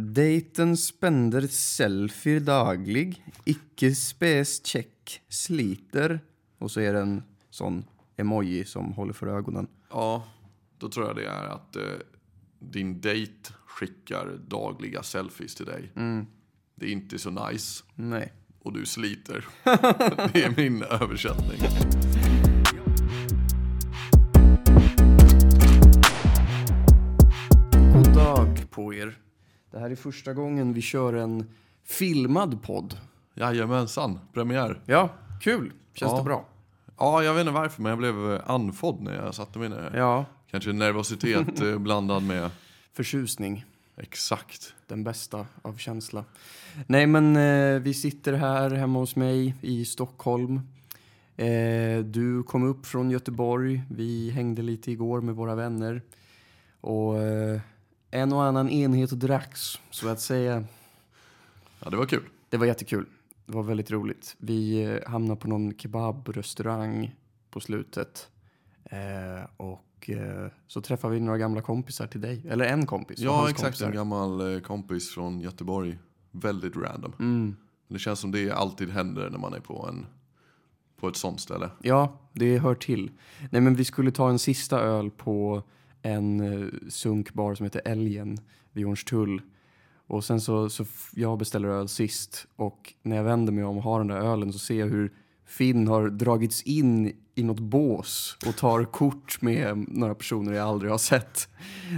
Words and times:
Dejten 0.00 0.76
spänner 0.76 1.46
selfie 1.46 2.38
daglig, 2.40 3.24
icke 3.44 3.94
spes 3.94 4.66
check, 4.66 5.20
sliter. 5.28 6.20
Och 6.58 6.70
så 6.70 6.80
är 6.80 6.92
det 6.92 7.00
en 7.00 7.22
sån 7.50 7.84
emoji 8.16 8.64
som 8.64 8.92
håller 8.92 9.12
för 9.12 9.26
ögonen. 9.26 9.68
Ja, 9.90 10.24
då 10.78 10.88
tror 10.88 11.06
jag 11.06 11.16
det 11.16 11.26
är 11.26 11.46
att 11.46 11.76
eh, 11.76 11.82
din 12.58 13.00
dejt 13.00 13.50
skickar 13.66 14.40
dagliga 14.48 15.02
selfies 15.02 15.54
till 15.54 15.66
dig. 15.66 15.92
Det 16.74 16.86
är 16.86 16.90
inte 16.90 17.18
så 17.18 17.30
nice 17.30 17.84
Nej. 17.94 18.32
och 18.58 18.72
du 18.72 18.86
sliter. 18.86 19.44
det 20.32 20.44
är 20.44 20.56
min 20.56 20.82
översättning. 20.82 21.60
Det 29.70 29.78
här 29.78 29.90
är 29.90 29.94
första 29.96 30.34
gången 30.34 30.72
vi 30.72 30.80
kör 30.80 31.12
en 31.12 31.46
filmad 31.84 32.62
podd. 32.62 32.96
Jajamensan, 33.34 34.18
premiär. 34.32 34.80
Ja, 34.86 35.08
kul. 35.40 35.72
Känns 35.94 36.12
Ja. 36.12 36.18
det 36.18 36.24
bra? 36.24 36.44
Ja, 36.98 37.22
jag 37.22 37.34
vet 37.34 37.40
inte 37.40 37.52
varför, 37.52 37.82
men 37.82 37.90
jag 37.90 37.98
blev 37.98 38.32
eh, 38.34 38.40
andfådd 38.50 39.00
när 39.02 39.14
jag 39.14 39.34
satte 39.34 39.58
mig 39.58 39.68
ner. 39.68 39.92
Ja, 39.96 40.24
Kanske 40.50 40.72
nervositet 40.72 41.60
eh, 41.62 41.78
blandad 41.78 42.22
med... 42.22 42.50
förtjusning. 42.92 43.64
Exakt. 43.96 44.74
Den 44.86 45.04
bästa 45.04 45.46
av 45.62 45.76
känsla. 45.76 46.24
Nej, 46.86 47.06
men 47.06 47.36
eh, 47.36 47.80
vi 47.80 47.94
sitter 47.94 48.32
här 48.32 48.70
hemma 48.70 48.98
hos 48.98 49.16
mig 49.16 49.54
i 49.60 49.84
Stockholm. 49.84 50.60
Eh, 51.36 51.98
du 52.04 52.42
kom 52.42 52.62
upp 52.64 52.86
från 52.86 53.10
Göteborg. 53.10 53.82
Vi 53.90 54.30
hängde 54.30 54.62
lite 54.62 54.90
igår 54.92 55.20
med 55.20 55.34
våra 55.34 55.54
vänner. 55.54 56.02
Och 56.80 57.18
eh, 57.22 57.60
en 58.10 58.32
och 58.32 58.44
annan 58.44 58.68
enhet 58.70 59.10
dracks, 59.10 59.78
så 59.90 60.08
att 60.08 60.20
säga. 60.20 60.64
Ja, 61.84 61.90
det 61.90 61.96
var 61.96 62.06
kul. 62.06 62.22
Det 62.48 62.56
var 62.56 62.66
jättekul. 62.66 63.06
Det 63.46 63.52
var 63.52 63.62
väldigt 63.62 63.90
roligt. 63.90 64.36
Vi 64.38 64.84
eh, 64.84 65.10
hamnade 65.10 65.40
på 65.40 65.48
någon 65.48 65.78
kebabrestaurang 65.78 67.14
på 67.50 67.60
slutet. 67.60 68.28
Eh, 68.84 69.50
och 69.56 70.10
eh, 70.10 70.50
så 70.66 70.80
träffade 70.80 71.14
vi 71.14 71.20
några 71.20 71.38
gamla 71.38 71.62
kompisar 71.62 72.06
till 72.06 72.20
dig. 72.20 72.46
Eller 72.48 72.64
en 72.64 72.86
kompis. 72.86 73.18
och 73.18 73.24
Ja, 73.24 73.42
exakt. 73.50 73.62
kompisar. 73.62 73.86
En 73.86 73.92
gammal 73.92 74.54
eh, 74.54 74.60
kompis 74.60 75.10
från 75.14 75.40
Göteborg. 75.40 75.98
Väldigt 76.30 76.76
random. 76.76 77.12
Mm. 77.18 77.56
Det 77.88 77.98
känns 77.98 78.20
som 78.20 78.30
det 78.32 78.50
alltid 78.50 78.90
händer 78.90 79.30
när 79.30 79.38
man 79.38 79.54
är 79.54 79.60
på, 79.60 79.86
en, 79.88 80.06
på 81.00 81.08
ett 81.08 81.16
sånt 81.16 81.40
ställe. 81.40 81.70
Ja, 81.82 82.18
det 82.32 82.58
hör 82.58 82.74
till. 82.74 83.10
Nej, 83.50 83.60
men 83.60 83.74
vi 83.74 83.84
skulle 83.84 84.10
ta 84.10 84.30
en 84.30 84.38
sista 84.38 84.80
öl 84.80 85.10
på 85.10 85.62
en 86.02 86.40
eh, 86.40 86.68
sunkbar 86.88 87.54
som 87.54 87.64
heter 87.64 87.82
Älgen 87.84 88.38
vid 88.72 88.86
Hornstull. 88.86 89.42
Och 90.06 90.24
sen 90.24 90.40
så, 90.40 90.70
så 90.70 90.84
jag 91.14 91.38
beställer 91.38 91.68
öl 91.68 91.88
sist 91.88 92.46
och 92.56 92.94
när 93.02 93.16
jag 93.16 93.24
vänder 93.24 93.52
mig 93.52 93.64
om 93.64 93.76
och 93.76 93.82
har 93.82 93.98
den 93.98 94.08
där 94.08 94.20
ölen 94.20 94.52
så 94.52 94.58
ser 94.58 94.80
jag 94.80 94.86
hur 94.86 95.12
Finn 95.46 95.88
har 95.88 96.08
dragits 96.08 96.62
in 96.62 97.12
i 97.34 97.42
något 97.42 97.60
bås 97.60 98.36
och 98.46 98.56
tar 98.56 98.84
kort 98.84 99.42
med 99.42 99.84
några 99.88 100.14
personer 100.14 100.52
jag 100.52 100.68
aldrig 100.68 100.90
har 100.90 100.98
sett. 100.98 101.48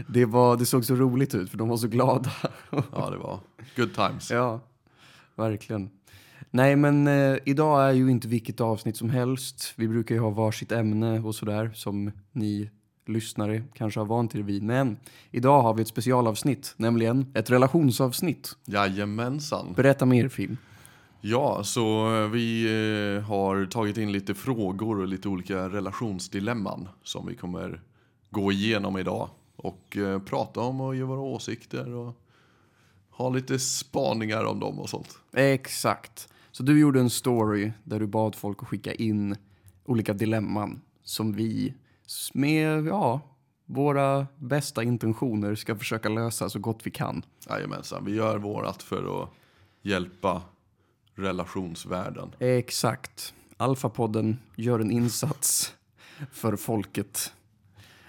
Det, 0.08 0.24
var, 0.24 0.56
det 0.56 0.66
såg 0.66 0.84
så 0.84 0.94
roligt 0.94 1.34
ut 1.34 1.50
för 1.50 1.58
de 1.58 1.68
var 1.68 1.76
så 1.76 1.88
glada. 1.88 2.30
Ja, 2.70 3.10
det 3.10 3.18
var 3.18 3.40
good 3.76 3.94
times. 3.94 4.30
Ja, 4.30 4.60
verkligen. 5.36 5.90
Nej, 6.50 6.76
men 6.76 7.06
eh, 7.06 7.36
idag 7.44 7.88
är 7.88 7.92
ju 7.92 8.10
inte 8.10 8.28
vilket 8.28 8.60
avsnitt 8.60 8.96
som 8.96 9.10
helst. 9.10 9.72
Vi 9.76 9.88
brukar 9.88 10.14
ju 10.14 10.20
ha 10.20 10.30
varsitt 10.30 10.72
ämne 10.72 11.20
och 11.20 11.34
sådär 11.34 11.70
som 11.74 12.10
ni 12.32 12.70
lyssnare 13.10 13.62
kanske 13.74 14.00
har 14.00 14.06
vant 14.06 14.34
er 14.34 14.42
vid. 14.42 14.62
Men 14.62 14.96
idag 15.30 15.62
har 15.62 15.74
vi 15.74 15.82
ett 15.82 15.88
specialavsnitt, 15.88 16.74
nämligen 16.76 17.26
ett 17.34 17.50
relationsavsnitt. 17.50 18.56
Jajamensan. 18.64 19.72
Berätta 19.76 20.06
mer, 20.06 20.28
Finn. 20.28 20.56
Ja, 21.20 21.64
så 21.64 22.16
eh, 22.16 22.28
vi 22.28 22.64
eh, 22.64 23.22
har 23.22 23.66
tagit 23.66 23.96
in 23.96 24.12
lite 24.12 24.34
frågor 24.34 25.00
och 25.00 25.08
lite 25.08 25.28
olika 25.28 25.68
relationsdilemman 25.68 26.88
som 27.02 27.26
vi 27.26 27.34
kommer 27.34 27.82
gå 28.30 28.52
igenom 28.52 28.98
idag. 28.98 29.28
Och 29.56 29.96
eh, 29.96 30.18
prata 30.18 30.60
om 30.60 30.80
och 30.80 30.96
ge 30.96 31.02
våra 31.02 31.20
åsikter 31.20 31.94
och 31.94 32.16
ha 33.10 33.28
lite 33.30 33.58
spaningar 33.58 34.44
om 34.44 34.60
dem 34.60 34.78
och 34.78 34.90
sånt. 34.90 35.18
Exakt. 35.32 36.28
Så 36.52 36.62
du 36.62 36.80
gjorde 36.80 37.00
en 37.00 37.10
story 37.10 37.72
där 37.84 38.00
du 38.00 38.06
bad 38.06 38.34
folk 38.34 38.62
att 38.62 38.68
skicka 38.68 38.94
in 38.94 39.36
olika 39.84 40.12
dilemman 40.12 40.80
som 41.02 41.32
vi 41.32 41.74
med 42.34 42.86
ja, 42.86 43.20
våra 43.66 44.26
bästa 44.36 44.82
intentioner 44.82 45.54
ska 45.54 45.76
försöka 45.76 46.08
lösa 46.08 46.48
så 46.48 46.58
gott 46.58 46.86
vi 46.86 46.90
kan. 46.90 47.22
Jajamensan, 47.48 48.04
vi 48.04 48.14
gör 48.14 48.38
vårat 48.38 48.82
för 48.82 49.22
att 49.22 49.28
hjälpa 49.82 50.42
relationsvärlden. 51.14 52.34
Exakt. 52.38 53.34
Alfapodden 53.56 54.38
gör 54.56 54.80
en 54.80 54.90
insats 54.90 55.74
för 56.32 56.56
folket. 56.56 57.32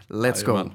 Let's 0.07 0.45
go. 0.45 0.51
Jajamän. 0.51 0.71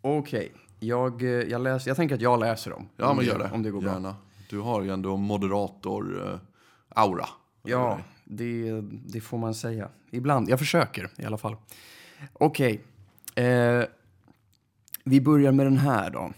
Okej, 0.00 0.52
jag, 0.80 1.22
eh, 1.22 1.28
jag, 1.28 1.60
läser, 1.60 1.90
jag 1.90 1.96
tänker 1.96 2.14
att 2.14 2.20
jag 2.20 2.40
läser 2.40 2.70
dem. 2.70 2.88
Ja, 2.96 3.08
om 3.08 3.16
men 3.16 3.26
gör 3.26 3.38
det. 3.38 3.50
Om 3.52 3.62
det 3.62 3.70
går 3.70 3.80
bra. 3.80 3.92
Gärna. 3.92 4.16
Du 4.50 4.58
har 4.58 4.82
ju 4.82 4.90
ändå 4.90 5.16
moderator-aura. 5.16 7.26
Ja, 7.68 8.00
det, 8.24 8.80
det 9.06 9.20
får 9.20 9.38
man 9.38 9.54
säga. 9.54 9.88
Ibland. 10.10 10.48
Jag 10.48 10.58
försöker 10.58 11.10
i 11.18 11.24
alla 11.24 11.38
fall. 11.38 11.56
Okej. 12.32 12.80
Eh, 13.34 13.82
vi 15.04 15.20
börjar 15.20 15.52
med 15.52 15.66
den 15.66 15.78
här 15.78 16.10
då. 16.10 16.32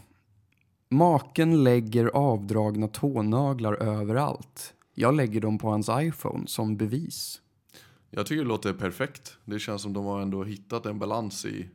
Maken 0.89 1.65
lägger 1.65 2.07
avdragna 2.07 2.89
tånaglar 2.89 3.75
överallt. 3.75 4.75
Jag 4.95 5.15
lägger 5.15 5.41
dem 5.41 5.59
på 5.59 5.71
hans 5.71 5.89
iPhone 5.93 6.47
som 6.47 6.77
bevis. 6.77 7.41
Jag 8.11 8.27
tycker 8.27 8.43
det 8.43 8.49
låter 8.49 8.73
perfekt. 8.73 9.37
Det 9.45 9.59
känns 9.59 9.83
som 9.83 9.93
de 9.93 10.05
har 10.05 10.21
ändå 10.21 10.45
hittat 10.45 10.87
en 10.87 10.99
balans 10.99 11.45
i 11.45 11.69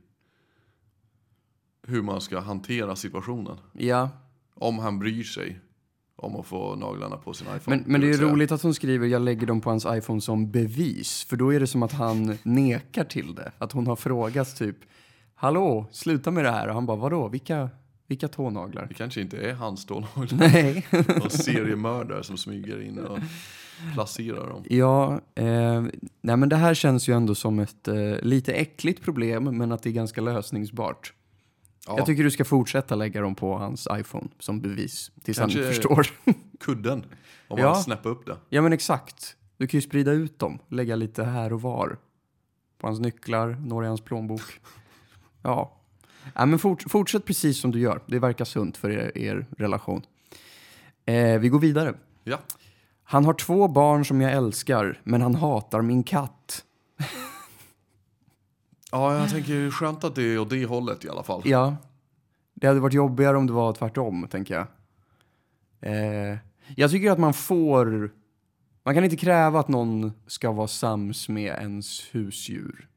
hur 1.87 2.01
man 2.01 2.21
ska 2.21 2.39
hantera 2.39 2.95
situationen. 2.95 3.57
Ja, 3.73 4.09
Om 4.53 4.79
han 4.79 4.99
bryr 4.99 5.23
sig 5.23 5.59
om 6.15 6.35
att 6.35 6.45
få 6.45 6.75
naglarna 6.75 7.17
på 7.17 7.33
sin 7.33 7.47
iPhone. 7.57 7.77
Men, 7.77 7.91
men 7.91 8.01
det 8.01 8.09
är 8.09 8.13
säga. 8.13 8.27
roligt 8.27 8.51
att 8.51 8.61
hon 8.61 8.73
skriver 8.73 9.07
jag 9.07 9.21
lägger 9.21 9.47
dem 9.47 9.61
på 9.61 9.69
hans 9.69 9.85
iPhone 9.89 10.21
som 10.21 10.51
bevis. 10.51 11.23
För 11.23 11.37
då 11.37 11.53
är 11.53 11.59
det 11.59 11.67
som 11.67 11.83
att 11.83 11.91
han 11.91 12.37
nekar 12.43 13.03
till 13.03 13.35
det. 13.35 13.51
Att 13.57 13.71
hon 13.71 13.87
har 13.87 13.95
frågat 13.95 14.55
typ 14.57 14.77
Hallå, 15.37 15.85
sluta 15.91 16.31
med 16.31 16.43
det 16.43 16.51
här. 16.51 16.67
Och 16.67 16.73
han 16.73 16.85
bara 16.85 16.97
vadå, 16.97 17.27
vilka, 17.27 17.69
vilka 18.07 18.27
tånaglar? 18.27 18.85
Det 18.85 18.93
kanske 18.93 19.21
inte 19.21 19.37
är 19.37 19.53
hans 19.53 19.85
tånaglar. 19.85 20.37
Nej. 20.37 20.87
Någon 20.91 21.29
seriemördare 21.29 22.23
som 22.23 22.37
smyger 22.37 22.81
in 22.81 22.99
och 22.99 23.19
placerar 23.93 24.49
dem. 24.49 24.63
ja, 24.69 25.21
eh, 25.35 25.83
nej 26.21 26.37
men 26.37 26.49
det 26.49 26.55
här 26.55 26.73
känns 26.73 27.09
ju 27.09 27.13
ändå 27.13 27.35
som 27.35 27.59
ett 27.59 27.87
eh, 27.87 28.19
lite 28.21 28.53
äckligt 28.53 29.01
problem. 29.03 29.57
Men 29.57 29.71
att 29.71 29.83
det 29.83 29.89
är 29.89 29.93
ganska 29.93 30.21
lösningsbart. 30.21 31.13
Ja, 31.87 31.93
Jag 31.97 32.05
tycker 32.05 32.23
du 32.23 32.31
ska 32.31 32.45
fortsätta 32.45 32.95
lägga 32.95 33.21
dem 33.21 33.35
på 33.35 33.57
hans 33.57 33.87
iPhone 33.91 34.27
som 34.39 34.61
bevis. 34.61 35.11
Tills 35.23 35.39
han 35.39 35.49
Kanske- 35.49 35.67
förstår. 35.73 36.07
kudden. 36.59 37.05
Om 37.47 37.59
Ja. 37.59 37.65
man 37.65 37.75
snäpper 37.83 38.09
upp 38.09 38.25
det. 38.25 38.37
ja 38.49 38.61
men 38.61 38.73
exakt. 38.73 39.35
Du 39.57 39.67
kan 39.67 39.77
ju 39.77 39.81
sprida 39.81 40.11
ut 40.11 40.39
dem. 40.39 40.59
Lägga 40.67 40.95
lite 40.95 41.23
här 41.23 41.53
och 41.53 41.61
var. 41.61 41.97
På 42.77 42.87
hans 42.87 42.99
nycklar, 42.99 43.57
några 43.65 43.85
i 43.85 43.87
hans 43.87 44.01
plånbok. 44.01 44.41
Ja. 45.41 45.77
ja 46.35 46.45
men 46.45 46.59
fort, 46.59 46.83
fortsätt 46.91 47.25
precis 47.25 47.59
som 47.61 47.71
du 47.71 47.79
gör. 47.79 48.01
Det 48.05 48.19
verkar 48.19 48.45
sunt 48.45 48.77
för 48.77 48.89
er, 48.89 49.17
er 49.17 49.45
relation. 49.57 50.01
Eh, 51.05 51.39
vi 51.39 51.49
går 51.49 51.59
vidare. 51.59 51.93
Ja. 52.23 52.39
Han 53.03 53.25
har 53.25 53.33
två 53.33 53.67
barn 53.67 54.05
som 54.05 54.21
jag 54.21 54.31
älskar, 54.31 54.99
men 55.03 55.21
han 55.21 55.35
hatar 55.35 55.81
min 55.81 56.03
katt. 56.03 56.63
Ja, 58.95 59.19
jag 59.19 59.29
tänker 59.29 59.71
skönt 59.71 60.03
att 60.03 60.15
det 60.15 60.23
är 60.23 60.39
åt 60.39 60.49
det 60.49 60.65
hållet 60.65 61.05
i 61.05 61.09
alla 61.09 61.23
fall. 61.23 61.41
Ja. 61.45 61.75
Det 62.53 62.67
hade 62.67 62.79
varit 62.79 62.93
jobbigare 62.93 63.37
om 63.37 63.47
det 63.47 63.53
var 63.53 63.73
tvärtom, 63.73 64.27
tänker 64.31 64.53
jag. 64.53 64.67
Eh, 65.79 66.37
jag 66.75 66.91
tycker 66.91 67.11
att 67.11 67.19
man 67.19 67.33
får... 67.33 68.11
Man 68.83 68.93
kan 68.93 69.03
inte 69.03 69.15
kräva 69.15 69.59
att 69.59 69.67
någon 69.67 70.11
ska 70.27 70.51
vara 70.51 70.67
sams 70.67 71.29
med 71.29 71.55
ens 71.59 72.01
husdjur. 72.11 72.87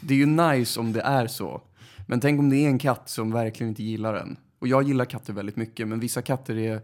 Det 0.00 0.14
är 0.14 0.18
ju 0.18 0.26
nice 0.26 0.80
om 0.80 0.92
det 0.92 1.00
är 1.00 1.26
så. 1.26 1.62
Men 2.06 2.20
tänk 2.20 2.40
om 2.40 2.50
det 2.50 2.56
är 2.56 2.68
en 2.68 2.78
katt 2.78 3.08
som 3.08 3.32
verkligen 3.32 3.68
inte 3.68 3.82
gillar 3.82 4.14
en. 4.14 4.36
Och 4.58 4.68
jag 4.68 4.82
gillar 4.82 5.04
katter 5.04 5.32
väldigt 5.32 5.56
mycket, 5.56 5.88
men 5.88 6.00
vissa 6.00 6.22
katter 6.22 6.58
är... 6.58 6.80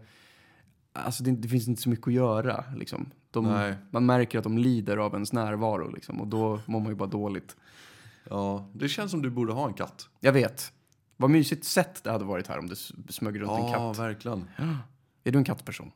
Alltså 0.93 1.23
det, 1.23 1.31
det 1.31 1.47
finns 1.47 1.67
inte 1.67 1.81
så 1.81 1.89
mycket 1.89 2.07
att 2.07 2.13
göra. 2.13 2.63
Liksom. 2.75 3.05
De, 3.31 3.73
man 3.91 4.05
märker 4.05 4.37
att 4.37 4.43
de 4.43 4.57
lider 4.57 4.97
av 4.97 5.13
ens 5.13 5.33
närvaro, 5.33 5.91
liksom, 5.91 6.21
och 6.21 6.27
då 6.27 6.59
mår 6.65 6.79
man 6.79 6.89
ju 6.89 6.95
bara 6.95 7.09
dåligt. 7.09 7.55
Ja, 8.33 8.69
det 8.73 8.89
känns 8.89 9.11
som 9.11 9.21
du 9.21 9.29
borde 9.29 9.53
ha 9.53 9.67
en 9.67 9.73
katt. 9.73 10.09
Jag 10.19 10.33
vet. 10.33 10.73
Vad 11.17 11.29
mysigt 11.29 11.63
sätt 11.65 12.03
det 12.03 12.11
hade 12.11 12.25
varit 12.25 12.47
här 12.47 12.59
om 12.59 12.67
det 12.67 12.75
smög 13.13 13.41
runt 13.41 13.51
en 13.51 13.57
Ja, 13.57 13.73
katt. 13.73 13.99
verkligen. 13.99 14.49
Är 15.23 15.31
du 15.31 15.37
en 15.37 15.43
kattperson? 15.43 15.91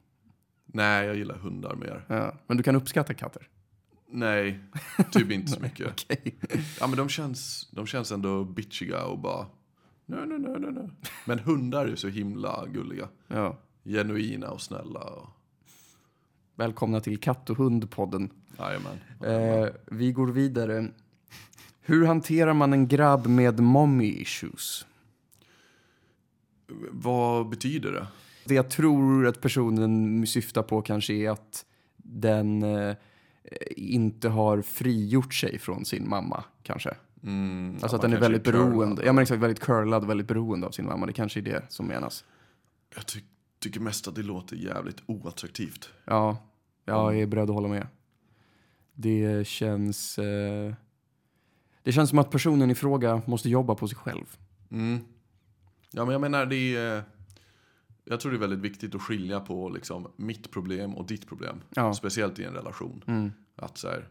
Nej, 0.65 1.05
jag 1.05 1.15
gillar 1.15 1.35
hundar 1.35 1.75
mer. 1.75 2.05
Ja. 2.07 2.33
Men 2.47 2.57
du 2.57 2.63
kan 2.63 2.75
uppskatta 2.75 3.13
katter? 3.13 3.49
Nej, 4.09 4.59
typ 5.11 5.31
inte 5.31 5.51
så 5.51 5.59
mycket. 5.59 5.87
Okej. 5.91 6.35
Ja, 6.79 6.87
men 6.87 6.97
de 6.97 7.09
känns, 7.09 7.69
de 7.71 7.85
känns 7.87 8.11
ändå 8.11 8.43
bitchiga 8.43 9.05
och 9.05 9.19
bara 9.19 9.45
nö, 10.05 10.25
nö, 10.25 10.37
nö, 10.37 10.59
nö, 10.59 10.71
nö. 10.71 10.89
Men 11.25 11.39
hundar 11.39 11.85
är 11.85 11.89
ju 11.89 11.95
så 11.95 12.07
himla 12.07 12.65
gulliga. 12.67 13.07
Ja. 13.27 13.57
Genuina 13.83 14.49
och 14.49 14.61
snälla. 14.61 14.99
Och... 14.99 15.27
Välkomna 16.55 16.99
till 16.99 17.19
Katt 17.19 17.49
och 17.49 17.57
hund-podden. 17.57 18.29
Jajamän. 18.59 18.99
Eh, 19.25 19.67
vi 19.85 20.11
går 20.11 20.27
vidare. 20.27 20.87
Hur 21.87 22.05
hanterar 22.05 22.53
man 22.53 22.73
en 22.73 22.87
grabb 22.87 23.27
med 23.27 23.59
mommy 23.59 24.05
issues? 24.07 24.85
Vad 26.91 27.49
betyder 27.49 27.91
det? 27.91 28.07
Det 28.45 28.53
jag 28.55 28.69
tror 28.69 29.27
att 29.27 29.41
personen 29.41 30.27
syftar 30.27 30.63
på 30.63 30.81
kanske 30.81 31.13
är 31.13 31.29
att 31.29 31.65
den 31.97 32.63
eh, 32.63 32.95
inte 33.75 34.29
har 34.29 34.61
frigjort 34.61 35.33
sig 35.33 35.59
från 35.59 35.85
sin 35.85 36.09
mamma, 36.09 36.43
kanske. 36.63 36.95
Mm, 37.23 37.71
Alltså 37.73 37.87
ja, 37.87 37.95
att 37.95 38.01
den 38.01 38.13
är 38.13 38.19
väldigt 38.19 38.43
curlad. 38.43 38.69
beroende. 38.69 39.05
Ja 39.05 39.13
men 39.13 39.21
exakt, 39.21 39.41
väldigt 39.41 39.59
curlad 39.59 40.03
och 40.03 40.09
väldigt 40.09 40.27
beroende 40.27 40.67
av 40.67 40.71
sin 40.71 40.85
mamma. 40.85 41.05
Det 41.05 41.13
kanske 41.13 41.39
är 41.39 41.41
det 41.41 41.65
som 41.69 41.87
menas. 41.87 42.25
Jag 42.95 43.05
ty 43.07 43.19
tycker 43.59 43.79
mest 43.79 44.07
att 44.07 44.15
det 44.15 44.23
låter 44.23 44.55
jävligt 44.55 45.03
oattraktivt. 45.05 45.89
Ja, 46.05 46.37
jag 46.85 47.19
är 47.19 47.25
beredd 47.25 47.43
att 47.49 47.55
hålla 47.55 47.67
med. 47.67 47.87
Det 48.93 49.47
känns... 49.47 50.19
Eh, 50.19 50.73
det 51.87 51.93
känns 51.93 52.09
som 52.09 52.19
att 52.19 52.31
personen 52.31 52.71
i 52.71 52.75
fråga 52.75 53.21
måste 53.25 53.49
jobba 53.49 53.75
på 53.75 53.87
sig 53.87 53.97
själv. 53.97 54.37
Mm. 54.71 54.99
Ja, 55.91 56.05
men 56.05 56.11
jag 56.11 56.21
menar 56.21 56.45
det 56.45 56.75
är... 56.75 57.03
Jag 58.03 58.19
tror 58.19 58.31
det 58.31 58.37
är 58.37 58.39
väldigt 58.39 58.59
viktigt 58.59 58.95
att 58.95 59.01
skilja 59.01 59.39
på 59.39 59.69
liksom, 59.69 60.07
mitt 60.15 60.51
problem 60.51 60.95
och 60.95 61.07
ditt 61.07 61.27
problem. 61.27 61.61
Ja. 61.69 61.93
Speciellt 61.93 62.39
i 62.39 62.43
en 62.43 62.53
relation. 62.53 63.03
Mm. 63.07 63.31
Att 63.55 63.77
så 63.77 63.87
här, 63.87 64.07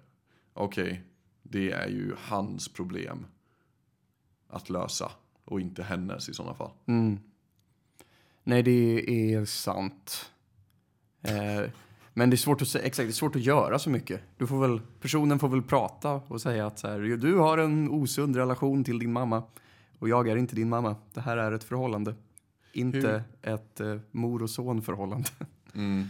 okej, 0.53 1.03
det 1.43 1.71
är 1.71 1.89
ju 1.89 2.15
hans 2.19 2.69
problem 2.69 3.27
att 4.49 4.71
lösa 4.71 5.13
och 5.45 5.61
inte 5.61 5.83
hennes 5.83 6.29
i 6.29 6.35
sådana 6.35 6.55
fall. 6.55 6.71
Mm. 6.87 7.19
Nej, 8.45 8.63
det 8.63 9.11
är 9.35 9.45
sant. 9.45 10.31
Eh, 11.23 11.71
men 12.19 12.31
det 12.31 12.35
är 12.35 12.39
svårt 12.39 12.63
att 12.63 12.69
säga, 12.69 12.85
exakt, 12.85 13.07
det 13.07 13.11
är 13.11 13.13
svårt 13.13 13.37
att 13.37 13.43
göra 13.43 13.79
så 13.79 13.91
mycket. 13.91 14.21
Du 14.37 14.47
får 14.47 14.61
väl, 14.61 14.81
personen 15.01 15.39
får 15.39 15.49
väl 15.49 15.63
prata 15.63 16.13
och 16.13 16.41
säga 16.41 16.67
att 16.67 16.79
så 16.79 16.89
här, 16.89 16.99
du 16.99 17.35
har 17.35 17.59
en 17.59 17.89
osund 17.91 18.37
relation 18.37 18.85
till 18.85 18.99
din 18.99 19.13
mamma 19.13 19.43
och 19.99 20.09
jag 20.09 20.29
är 20.29 20.37
inte 20.37 20.57
din 20.57 20.69
mamma. 20.69 20.97
Det 21.15 21.21
här 21.21 21.37
är 21.37 21.53
ett 21.53 21.65
förhållande. 21.65 22.15
Inte 22.73 23.25
ett 23.43 23.81
eh, 23.81 23.97
mor 24.11 24.43
och 24.43 24.51
son 24.51 24.83
förhållande. 24.83 25.29
Mm. 25.75 26.07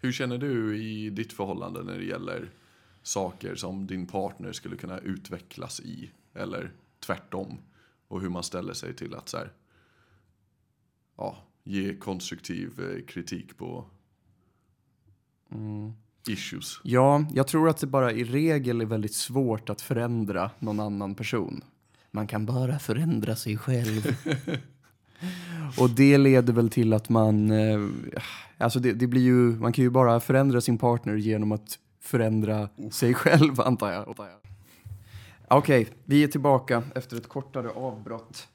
Hur 0.00 0.12
känner 0.12 0.38
du 0.38 0.78
i 0.78 1.10
ditt 1.10 1.32
förhållande 1.32 1.82
när 1.82 1.98
det 1.98 2.04
gäller 2.04 2.50
saker 3.02 3.54
som 3.54 3.86
din 3.86 4.06
partner 4.06 4.52
skulle 4.52 4.76
kunna 4.76 4.98
utvecklas 4.98 5.80
i? 5.80 6.10
Eller 6.34 6.72
tvärtom? 7.00 7.58
Och 8.08 8.20
hur 8.20 8.28
man 8.28 8.42
ställer 8.42 8.72
sig 8.72 8.94
till 8.94 9.14
att 9.14 9.28
så 9.28 9.36
här, 9.36 9.52
ja, 11.16 11.36
ge 11.64 11.96
konstruktiv 11.96 12.80
eh, 12.80 13.04
kritik 13.06 13.56
på 13.56 13.86
issues. 16.28 16.80
Ja, 16.82 17.24
jag 17.32 17.46
tror 17.46 17.68
att 17.68 17.78
det 17.78 17.86
bara 17.86 18.12
i 18.12 18.24
regel 18.24 18.80
är 18.80 18.86
väldigt 18.86 19.14
svårt 19.14 19.70
att 19.70 19.80
förändra 19.80 20.50
någon 20.58 20.80
annan 20.80 21.14
person. 21.14 21.64
Man 22.10 22.26
kan 22.26 22.46
bara 22.46 22.78
förändra 22.78 23.36
sig 23.36 23.58
själv. 23.58 24.16
Och 25.78 25.90
det 25.90 26.18
leder 26.18 26.52
väl 26.52 26.70
till 26.70 26.92
att 26.92 27.08
man... 27.08 27.50
Eh, 27.50 27.80
alltså 28.58 28.80
det, 28.80 28.92
det 28.92 29.06
blir 29.06 29.22
ju, 29.22 29.34
man 29.34 29.72
kan 29.72 29.84
ju 29.84 29.90
bara 29.90 30.20
förändra 30.20 30.60
sin 30.60 30.78
partner 30.78 31.14
genom 31.14 31.52
att 31.52 31.78
förändra 32.00 32.68
sig 32.90 33.14
själv, 33.14 33.60
antar 33.64 33.92
jag. 33.92 34.16
Okej, 35.48 35.88
vi 36.04 36.24
är 36.24 36.28
tillbaka 36.28 36.82
efter 36.94 37.16
ett 37.16 37.28
kortare 37.28 37.68
avbrott. 37.68 38.48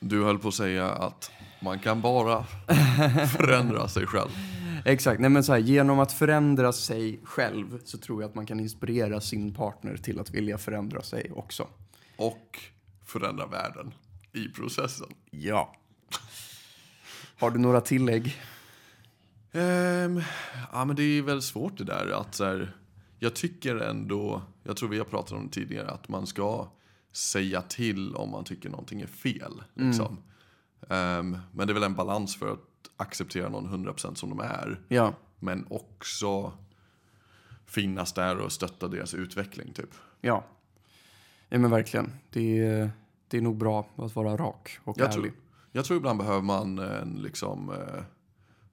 Du 0.00 0.24
höll 0.24 0.38
på 0.38 0.48
att 0.48 0.54
säga 0.54 0.88
att 0.88 1.30
man 1.62 1.78
kan 1.78 2.00
bara 2.00 2.44
förändra 3.38 3.88
sig 3.88 4.06
själv. 4.06 4.30
Exakt, 4.84 5.20
nej 5.20 5.30
men 5.30 5.44
så 5.44 5.52
här, 5.52 5.58
genom 5.58 5.98
att 5.98 6.12
förändra 6.12 6.72
sig 6.72 7.20
själv 7.24 7.80
så 7.84 7.98
tror 7.98 8.22
jag 8.22 8.28
att 8.28 8.34
man 8.34 8.46
kan 8.46 8.60
inspirera 8.60 9.20
sin 9.20 9.54
partner 9.54 9.96
till 9.96 10.20
att 10.20 10.30
vilja 10.30 10.58
förändra 10.58 11.02
sig 11.02 11.30
också. 11.34 11.68
Och 12.16 12.58
förändra 13.04 13.46
världen 13.46 13.94
i 14.32 14.48
processen. 14.48 15.08
Ja. 15.30 15.76
Har 17.38 17.50
du 17.50 17.58
några 17.58 17.80
tillägg? 17.80 18.36
Ehm, 19.52 20.22
ja 20.72 20.84
men 20.84 20.96
det 20.96 21.02
är 21.02 21.22
väl 21.22 21.42
svårt 21.42 21.78
det 21.78 21.84
där 21.84 22.10
att 22.20 22.34
så 22.34 22.44
här, 22.44 22.76
Jag 23.18 23.34
tycker 23.34 23.76
ändå, 23.76 24.42
jag 24.62 24.76
tror 24.76 24.88
vi 24.88 24.98
har 24.98 25.04
pratat 25.04 25.32
om 25.32 25.46
det 25.46 25.52
tidigare, 25.52 25.90
att 25.90 26.08
man 26.08 26.26
ska 26.26 26.72
säga 27.12 27.62
till 27.62 28.14
om 28.14 28.30
man 28.30 28.44
tycker 28.44 28.70
någonting 28.70 29.00
är 29.00 29.06
fel. 29.06 29.62
Liksom. 29.74 30.18
Ehm, 30.88 31.38
men 31.52 31.66
det 31.66 31.72
är 31.72 31.74
väl 31.74 31.82
en 31.82 31.94
balans 31.94 32.36
för 32.36 32.52
att 32.52 32.69
acceptera 32.96 33.48
någon 33.48 33.86
100% 33.86 34.14
som 34.14 34.30
de 34.30 34.40
är. 34.40 34.80
Ja. 34.88 35.14
Men 35.38 35.66
också 35.70 36.52
finnas 37.66 38.12
där 38.12 38.38
och 38.38 38.52
stötta 38.52 38.88
deras 38.88 39.14
utveckling 39.14 39.72
typ. 39.72 39.90
Ja. 40.20 40.44
Ja 41.48 41.58
men 41.58 41.70
verkligen. 41.70 42.12
Det 42.30 42.58
är, 42.58 42.90
det 43.28 43.36
är 43.36 43.42
nog 43.42 43.56
bra 43.56 43.86
att 43.96 44.14
vara 44.16 44.36
rak 44.36 44.78
och 44.84 44.98
Jag 45.00 45.08
ärlig. 45.12 45.22
tror, 45.22 45.32
jag 45.72 45.84
tror 45.84 45.96
ibland 45.96 46.18
behöver 46.18 46.42
man 46.42 46.78
en 46.78 47.14
liksom 47.22 47.70
eh, 47.72 48.02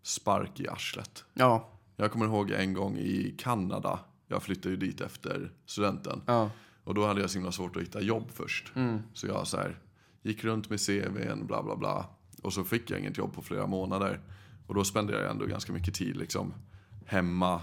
spark 0.01 0.59
i 0.59 0.67
arslet. 0.67 1.23
Ja. 1.33 1.69
Jag 1.95 2.11
kommer 2.11 2.25
ihåg 2.25 2.51
en 2.51 2.73
gång 2.73 2.97
i 2.97 3.35
Kanada. 3.37 3.99
Jag 4.27 4.43
flyttade 4.43 4.69
ju 4.69 4.77
dit 4.77 5.01
efter 5.01 5.51
studenten. 5.65 6.21
Ja. 6.25 6.49
Och 6.83 6.93
då 6.93 7.05
hade 7.05 7.21
jag 7.21 7.29
så 7.29 7.37
himla 7.37 7.51
svårt 7.51 7.75
att 7.75 7.81
hitta 7.81 8.01
jobb 8.01 8.31
först. 8.33 8.73
Så 9.13 9.27
jag 9.27 9.47
så 9.47 9.57
här, 9.57 9.79
gick 10.21 10.43
runt 10.43 10.69
med 10.69 10.79
CVn, 10.85 11.47
bla 11.47 11.63
bla 11.63 11.75
bla. 11.75 12.05
Och 12.47 12.53
så 12.53 12.63
fick 12.63 12.91
jag 12.91 12.99
inget 12.99 13.17
jobb 13.17 13.33
på 13.33 13.41
flera 13.41 13.67
månader. 13.67 14.19
Och 14.67 14.75
då 14.75 14.83
spenderade 14.83 15.23
jag 15.23 15.31
ändå 15.31 15.45
ganska 15.45 15.73
mycket 15.73 15.93
tid 15.93 16.17
liksom 16.17 16.53
hemma 17.05 17.61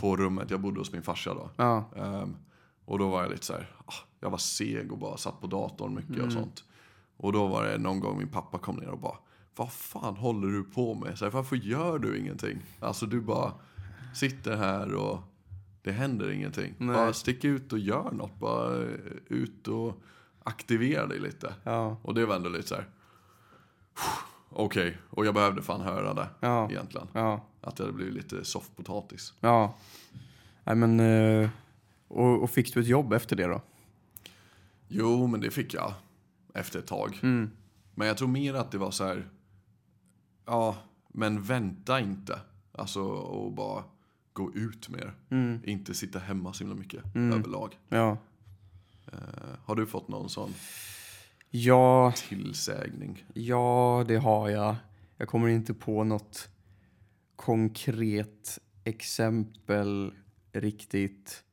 på 0.00 0.16
rummet. 0.16 0.50
Jag 0.50 0.60
bodde 0.60 0.80
hos 0.80 0.92
min 0.92 1.02
farsa 1.02 1.34
då. 1.34 1.50
Ja. 1.56 1.84
Ehm, 1.96 2.36
och 2.84 2.98
då 2.98 3.08
var 3.08 3.22
jag 3.22 3.30
lite 3.30 3.46
så 3.46 3.52
här, 3.52 3.70
ah, 3.86 3.94
jag 4.20 4.30
var 4.30 4.38
seg 4.38 4.92
och 4.92 4.98
bara 4.98 5.16
satt 5.16 5.40
på 5.40 5.46
datorn 5.46 5.94
mycket 5.94 6.24
och 6.24 6.32
sånt. 6.32 6.64
Och 7.16 7.32
då 7.32 7.46
var 7.46 7.64
det 7.64 7.78
någon 7.78 8.00
gång 8.00 8.18
min 8.18 8.28
pappa 8.28 8.58
kom 8.58 8.76
ner 8.76 8.88
och 8.88 8.98
bara, 8.98 9.16
vad 9.56 9.72
fan 9.72 10.16
håller 10.16 10.48
du 10.48 10.64
på 10.64 10.94
med? 10.94 11.18
Så 11.18 11.24
här, 11.24 11.32
Varför 11.32 11.56
gör 11.56 11.98
du 11.98 12.18
ingenting? 12.18 12.58
Alltså 12.80 13.06
du 13.06 13.20
bara 13.20 13.52
sitter 14.14 14.56
här 14.56 14.94
och 14.94 15.18
det 15.82 15.92
händer 15.92 16.30
ingenting. 16.30 16.74
Nej. 16.78 16.96
Bara 16.96 17.12
stick 17.12 17.44
ut 17.44 17.72
och 17.72 17.78
gör 17.78 18.10
något. 18.10 18.38
Bara 18.40 18.82
eh, 18.82 18.88
ut 19.28 19.68
och 19.68 20.02
aktivera 20.42 21.06
dig 21.06 21.18
lite. 21.18 21.54
Ja. 21.62 21.96
Och 22.02 22.14
det 22.14 22.26
var 22.26 22.36
ändå 22.36 22.48
lite 22.48 22.68
så 22.68 22.74
här. 22.74 22.88
Okej, 24.50 24.98
och 25.10 25.26
jag 25.26 25.34
behövde 25.34 25.62
fan 25.62 25.80
höra 25.80 26.14
det 26.14 26.28
Ja. 26.40 26.70
egentligen. 26.70 27.08
Ja. 27.12 27.44
Att 27.60 27.76
det 27.76 27.82
hade 27.82 27.92
blivit 27.92 28.14
lite 28.14 28.44
soffpotatis. 28.44 29.34
Ja. 29.40 29.74
Nej 30.64 30.76
men... 30.76 31.00
eh, 31.00 31.50
Och, 32.08 32.42
och 32.42 32.50
fick 32.50 32.74
du 32.74 32.80
ett 32.80 32.86
jobb 32.86 33.12
efter 33.12 33.36
det 33.36 33.46
då? 33.46 33.62
Jo, 34.88 35.26
men 35.26 35.40
det 35.40 35.50
fick 35.50 35.74
jag 35.74 35.92
efter 36.54 36.78
ett 36.78 36.86
tag. 36.86 37.18
Mm. 37.22 37.50
Men 37.94 38.08
jag 38.08 38.16
tror 38.18 38.28
mer 38.28 38.54
att 38.54 38.70
det 38.72 38.78
var 38.78 38.90
så 38.90 39.04
här. 39.04 39.28
Ja, 40.46 40.76
men 41.08 41.42
vänta 41.42 42.00
inte. 42.00 42.40
Alltså, 42.72 43.00
och 43.02 43.52
bara 43.52 43.84
gå 44.32 44.52
ut 44.54 44.88
mer. 44.88 45.14
Mm. 45.30 45.60
Inte 45.64 45.94
sitta 45.94 46.18
hemma 46.18 46.52
så 46.52 46.64
himla 46.64 46.76
mycket 46.80 47.04
överlag. 47.16 47.78
Ja. 47.88 48.16
Eh, 49.12 49.18
har 49.64 49.74
du 49.76 49.86
fått 49.86 50.08
någon 50.08 50.28
sån 50.28 50.54
Ja, 51.50 52.12
tillsägning? 52.28 53.24
ja, 53.34 54.04
det 54.08 54.16
har 54.16 54.48
jag. 54.48 54.76
Jag 55.16 55.28
kommer 55.28 55.48
inte 55.48 55.74
på 55.74 56.04
något 56.04 56.48
konkret 57.36 58.58
exempel 58.84 60.12
riktigt. 60.52 61.44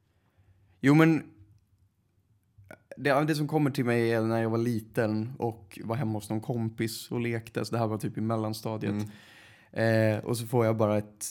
Jo, 0.82 0.94
men 0.94 1.24
det, 2.98 3.24
det 3.24 3.36
som 3.36 3.48
kommer 3.48 3.72
till 3.72 3.86
mig 3.86 4.12
är 4.12 4.22
när 4.22 4.42
jag 4.42 4.50
var 4.50 4.58
liten 4.58 5.34
och 5.40 5.80
var 5.84 5.96
hemma 5.96 6.14
hos 6.14 6.30
någon 6.30 6.42
kompis 6.42 7.12
och 7.12 7.20
lekte. 7.20 7.66
Så 7.66 7.72
det 7.72 7.80
här 7.80 7.88
var 7.88 7.98
typ 7.98 8.18
i 8.18 8.22
mellanstadiet. 8.22 9.08
Eh, 9.72 10.18
och 10.18 10.38
så 10.38 10.48
får 10.48 10.66
jag 10.66 10.78
bara 10.78 10.98
ett 10.98 11.26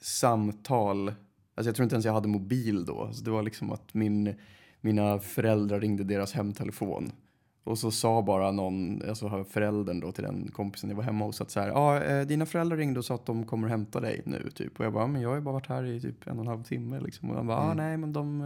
samtal. 0.00 1.08
Alltså 1.08 1.68
jag 1.68 1.74
tror 1.76 1.84
inte 1.84 1.94
ens 1.94 2.06
jag 2.06 2.12
hade 2.12 2.28
mobil 2.28 2.84
då. 2.84 3.12
Så 3.12 3.24
det 3.24 3.30
var 3.30 3.42
liksom 3.42 3.72
att 3.72 3.94
min, 3.94 4.34
mina 4.80 5.18
föräldrar 5.18 5.80
ringde 5.80 6.04
deras 6.04 6.32
hemtelefon. 6.32 7.12
Och 7.66 7.78
så 7.78 7.90
sa 7.90 8.22
bara 8.22 8.50
någon, 8.50 9.02
alltså 9.08 9.44
föräldern 9.44 10.00
då 10.00 10.12
till 10.12 10.24
den 10.24 10.50
kompisen 10.52 10.90
jag 10.90 10.96
var 10.96 11.02
hemma 11.04 11.24
hos 11.24 11.40
att 11.40 11.50
så 11.50 11.60
här, 11.60 11.68
ja, 11.68 12.02
eh, 12.02 12.26
dina 12.26 12.46
föräldrar 12.46 12.76
ringde 12.76 12.98
och 12.98 13.04
sa 13.04 13.14
att 13.14 13.26
de 13.26 13.44
kommer 13.46 13.68
hämta 13.68 14.00
dig 14.00 14.22
nu 14.24 14.50
typ. 14.54 14.78
Och 14.78 14.84
jag 14.84 14.92
bara, 14.92 15.06
men 15.06 15.22
jag 15.22 15.28
har 15.28 15.36
ju 15.36 15.42
bara 15.42 15.52
varit 15.52 15.66
här 15.68 15.84
i 15.84 16.00
typ 16.00 16.26
en 16.26 16.38
och 16.38 16.44
en 16.44 16.48
halv 16.48 16.62
timme 16.62 17.00
liksom. 17.00 17.30
Och 17.30 17.36
han 17.36 17.46
bara, 17.46 17.58
ah, 17.58 17.74
nej 17.74 17.96
men 17.96 18.12
de, 18.12 18.40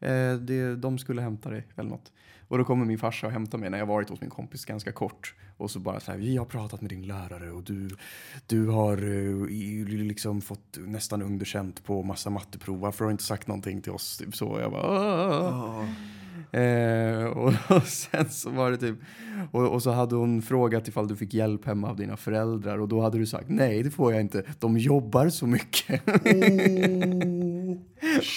eh, 0.00 0.10
eh, 0.10 0.36
det, 0.36 0.76
de 0.76 0.98
skulle 0.98 1.22
hämta 1.22 1.50
dig 1.50 1.66
eller 1.76 1.90
något. 1.90 2.12
Och 2.48 2.58
då 2.58 2.64
kommer 2.64 2.84
min 2.84 2.98
farsa 2.98 3.26
och 3.26 3.32
hämtar 3.32 3.58
mig 3.58 3.70
när 3.70 3.78
jag 3.78 3.86
varit 3.86 4.08
hos 4.08 4.20
min 4.20 4.30
kompis 4.30 4.64
ganska 4.64 4.92
kort. 4.92 5.34
Och 5.56 5.70
så 5.70 5.78
bara 5.78 6.00
så 6.00 6.10
här, 6.10 6.18
vi 6.18 6.36
har 6.36 6.44
pratat 6.44 6.80
med 6.80 6.90
din 6.90 7.06
lärare 7.06 7.50
och 7.50 7.62
du, 7.62 7.88
du 8.46 8.66
har 8.66 8.96
eh, 8.96 9.86
liksom 9.86 10.40
fått 10.40 10.78
nästan 10.86 11.22
underkänt 11.22 11.84
på 11.84 12.02
massa 12.02 12.30
matteprov. 12.30 12.80
Varför 12.80 13.04
har 13.04 13.10
du 13.10 13.12
inte 13.12 13.24
sagt 13.24 13.46
någonting 13.48 13.80
till 13.82 13.92
oss? 13.92 14.18
Typ 14.18 14.36
så. 14.36 14.58
Jag 14.60 14.70
bara, 14.70 14.82
"Ah." 14.82 15.86
Eh, 16.52 17.24
och, 17.38 17.52
och 17.76 17.82
sen 17.82 18.30
så 18.30 18.50
var 18.50 18.70
det 18.70 18.76
typ, 18.76 18.96
och, 19.50 19.72
och 19.74 19.82
så 19.82 19.90
hade 19.90 20.14
hon 20.16 20.42
frågat 20.42 20.88
ifall 20.88 21.08
du 21.08 21.16
fick 21.16 21.34
hjälp 21.34 21.64
hemma 21.66 21.88
av 21.90 21.96
dina 21.96 22.16
föräldrar 22.16 22.78
och 22.78 22.88
då 22.88 23.00
hade 23.00 23.18
du 23.18 23.26
sagt 23.26 23.46
nej 23.48 23.82
det 23.82 23.90
får 23.90 24.12
jag 24.12 24.20
inte, 24.20 24.42
de 24.58 24.78
jobbar 24.78 25.28
så 25.28 25.46
mycket. 25.46 26.02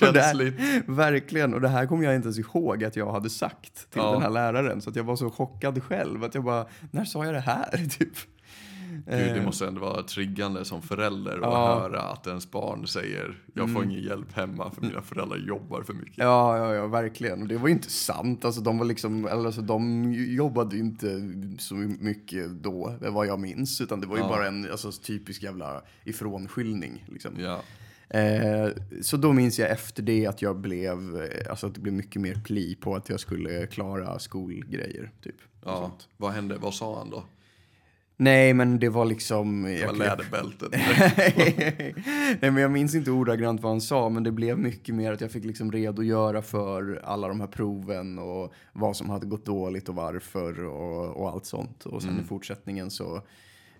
Och 0.07 0.13
det 0.13 0.21
här- 0.21 0.33
Känsligt. 0.33 0.55
Verkligen, 0.85 1.53
och 1.53 1.61
det 1.61 1.67
här 1.69 1.85
kommer 1.85 2.03
jag 2.03 2.15
inte 2.15 2.25
ens 2.25 2.39
ihåg 2.39 2.83
att 2.83 2.95
jag 2.95 3.11
hade 3.11 3.29
sagt 3.29 3.73
till 3.73 4.01
Ja. 4.01 4.11
den 4.11 4.21
här 4.21 4.29
läraren. 4.29 4.81
Så 4.81 4.89
att 4.89 4.95
jag 4.95 5.03
var 5.03 5.15
så 5.15 5.29
chockad 5.29 5.83
själv 5.83 6.23
att 6.23 6.35
jag 6.35 6.43
bara, 6.43 6.65
när 6.91 7.05
sa 7.05 7.25
jag 7.25 7.33
det 7.33 7.39
här? 7.39 7.77
Typ. 7.99 8.13
Gud, 9.05 9.15
det 9.17 9.37
Eh, 9.39 9.45
måste 9.45 9.67
ändå 9.67 9.81
vara 9.81 10.03
triggande 10.03 10.65
som 10.65 10.81
förälder 10.81 11.31
att 11.33 11.41
Ja. 11.41 11.79
höra 11.79 12.01
att 12.01 12.27
ens 12.27 12.51
barn 12.51 12.87
säger 12.87 13.37
jag 13.53 13.73
får 13.73 13.83
ingen 13.83 14.03
hjälp 14.03 14.33
hemma 14.33 14.71
för 14.71 14.81
mina 14.81 15.01
föräldrar 15.01 15.37
jobbar 15.37 15.81
för 15.83 15.93
mycket. 15.93 16.17
Ja, 16.17 16.57
ja, 16.57 16.73
ja, 16.75 16.87
verkligen. 16.87 17.47
Det 17.47 17.57
var 17.57 17.67
ju 17.67 17.73
inte 17.73 17.89
sant. 17.91 18.45
Alltså, 18.45 18.61
de, 18.61 18.77
var 18.77 18.85
liksom, 18.85 19.25
alltså, 19.31 19.61
de 19.61 20.13
jobbade 20.13 20.75
ju 20.75 20.81
inte 20.81 21.21
så 21.59 21.75
mycket 21.75 22.49
då, 22.63 22.95
vad 23.01 23.27
jag 23.27 23.39
minns. 23.39 23.81
Utan 23.81 24.01
det 24.01 24.07
var 24.07 24.15
ju 24.17 24.21
Ja. 24.23 24.27
bara 24.29 24.47
en 24.47 24.71
alltså, 24.71 24.91
typisk 24.91 25.43
jävla 25.43 25.81
ifrånskyllning. 26.03 27.05
Liksom. 27.07 27.31
Ja. 27.39 27.61
Eh, 28.19 28.69
så 29.01 29.17
då 29.17 29.33
minns 29.33 29.59
jag 29.59 29.69
efter 29.71 30.03
det 30.03 30.27
att 30.27 30.41
jag 30.41 30.57
blev, 30.59 31.21
eh, 31.21 31.49
alltså 31.49 31.67
att 31.67 31.73
det 31.75 31.79
blev 31.81 31.93
mycket 31.93 32.21
mer 32.21 32.35
pli 32.45 32.75
på 32.75 32.95
att 32.95 33.09
jag 33.09 33.19
skulle 33.19 33.67
klara 33.67 34.19
skolgrejer. 34.19 35.11
Typ. 35.23 35.35
Ja. 35.65 35.91
Vad 36.17 36.31
hände? 36.31 36.57
Vad 36.61 36.73
sa 36.73 36.97
han 36.97 37.09
då? 37.09 37.23
Nej, 38.21 38.53
men 38.53 38.79
det 38.79 38.89
var 38.89 39.05
liksom... 39.05 39.63
Det 39.63 39.85
var 39.85 39.93
läderbältet. 39.93 40.71
Nej, 42.41 42.51
men 42.51 42.57
jag 42.57 42.71
minns 42.71 42.95
inte 42.95 43.11
ordagrant 43.11 43.61
vad 43.61 43.71
han 43.71 43.81
sa, 43.81 44.09
men 44.09 44.23
det 44.23 44.31
blev 44.31 44.59
mycket 44.59 44.95
mer 44.95 45.11
att 45.11 45.21
jag 45.21 45.31
fick 45.31 45.45
liksom 45.45 45.71
redogöra 45.71 46.41
för 46.41 47.01
alla 47.03 47.27
de 47.27 47.39
här 47.39 47.47
proven 47.47 48.19
och 48.19 48.53
vad 48.73 48.97
som 48.97 49.09
hade 49.09 49.25
gått 49.25 49.45
dåligt 49.45 49.89
och 49.89 49.95
varför 49.95 50.63
och, 50.63 51.21
och 51.21 51.29
allt 51.29 51.45
sånt. 51.45 51.85
Och 51.85 52.01
sen 52.01 52.19
i 52.19 52.23
fortsättningen 52.23 52.91
så 52.91 53.15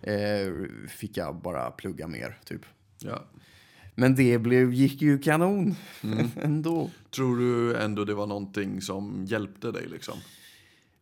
eh, 0.02 0.54
fick 0.90 1.18
jag 1.18 1.36
bara 1.36 1.72
plugga 1.72 2.08
mer, 2.08 2.40
typ. 2.46 2.62
ja. 3.00 3.24
Men 3.96 4.16
det 4.16 4.38
blev, 4.38 4.74
gick 4.74 5.02
ju 5.02 5.20
kanon 5.20 5.76
ändå. 6.42 6.90
Tror 7.16 7.38
du 7.38 7.78
ändå 7.78 8.06
det 8.06 8.14
var 8.14 8.28
någonting 8.28 8.82
som 8.82 9.26
hjälpte 9.26 9.72
dig 9.72 9.88
liksom? 9.88 10.18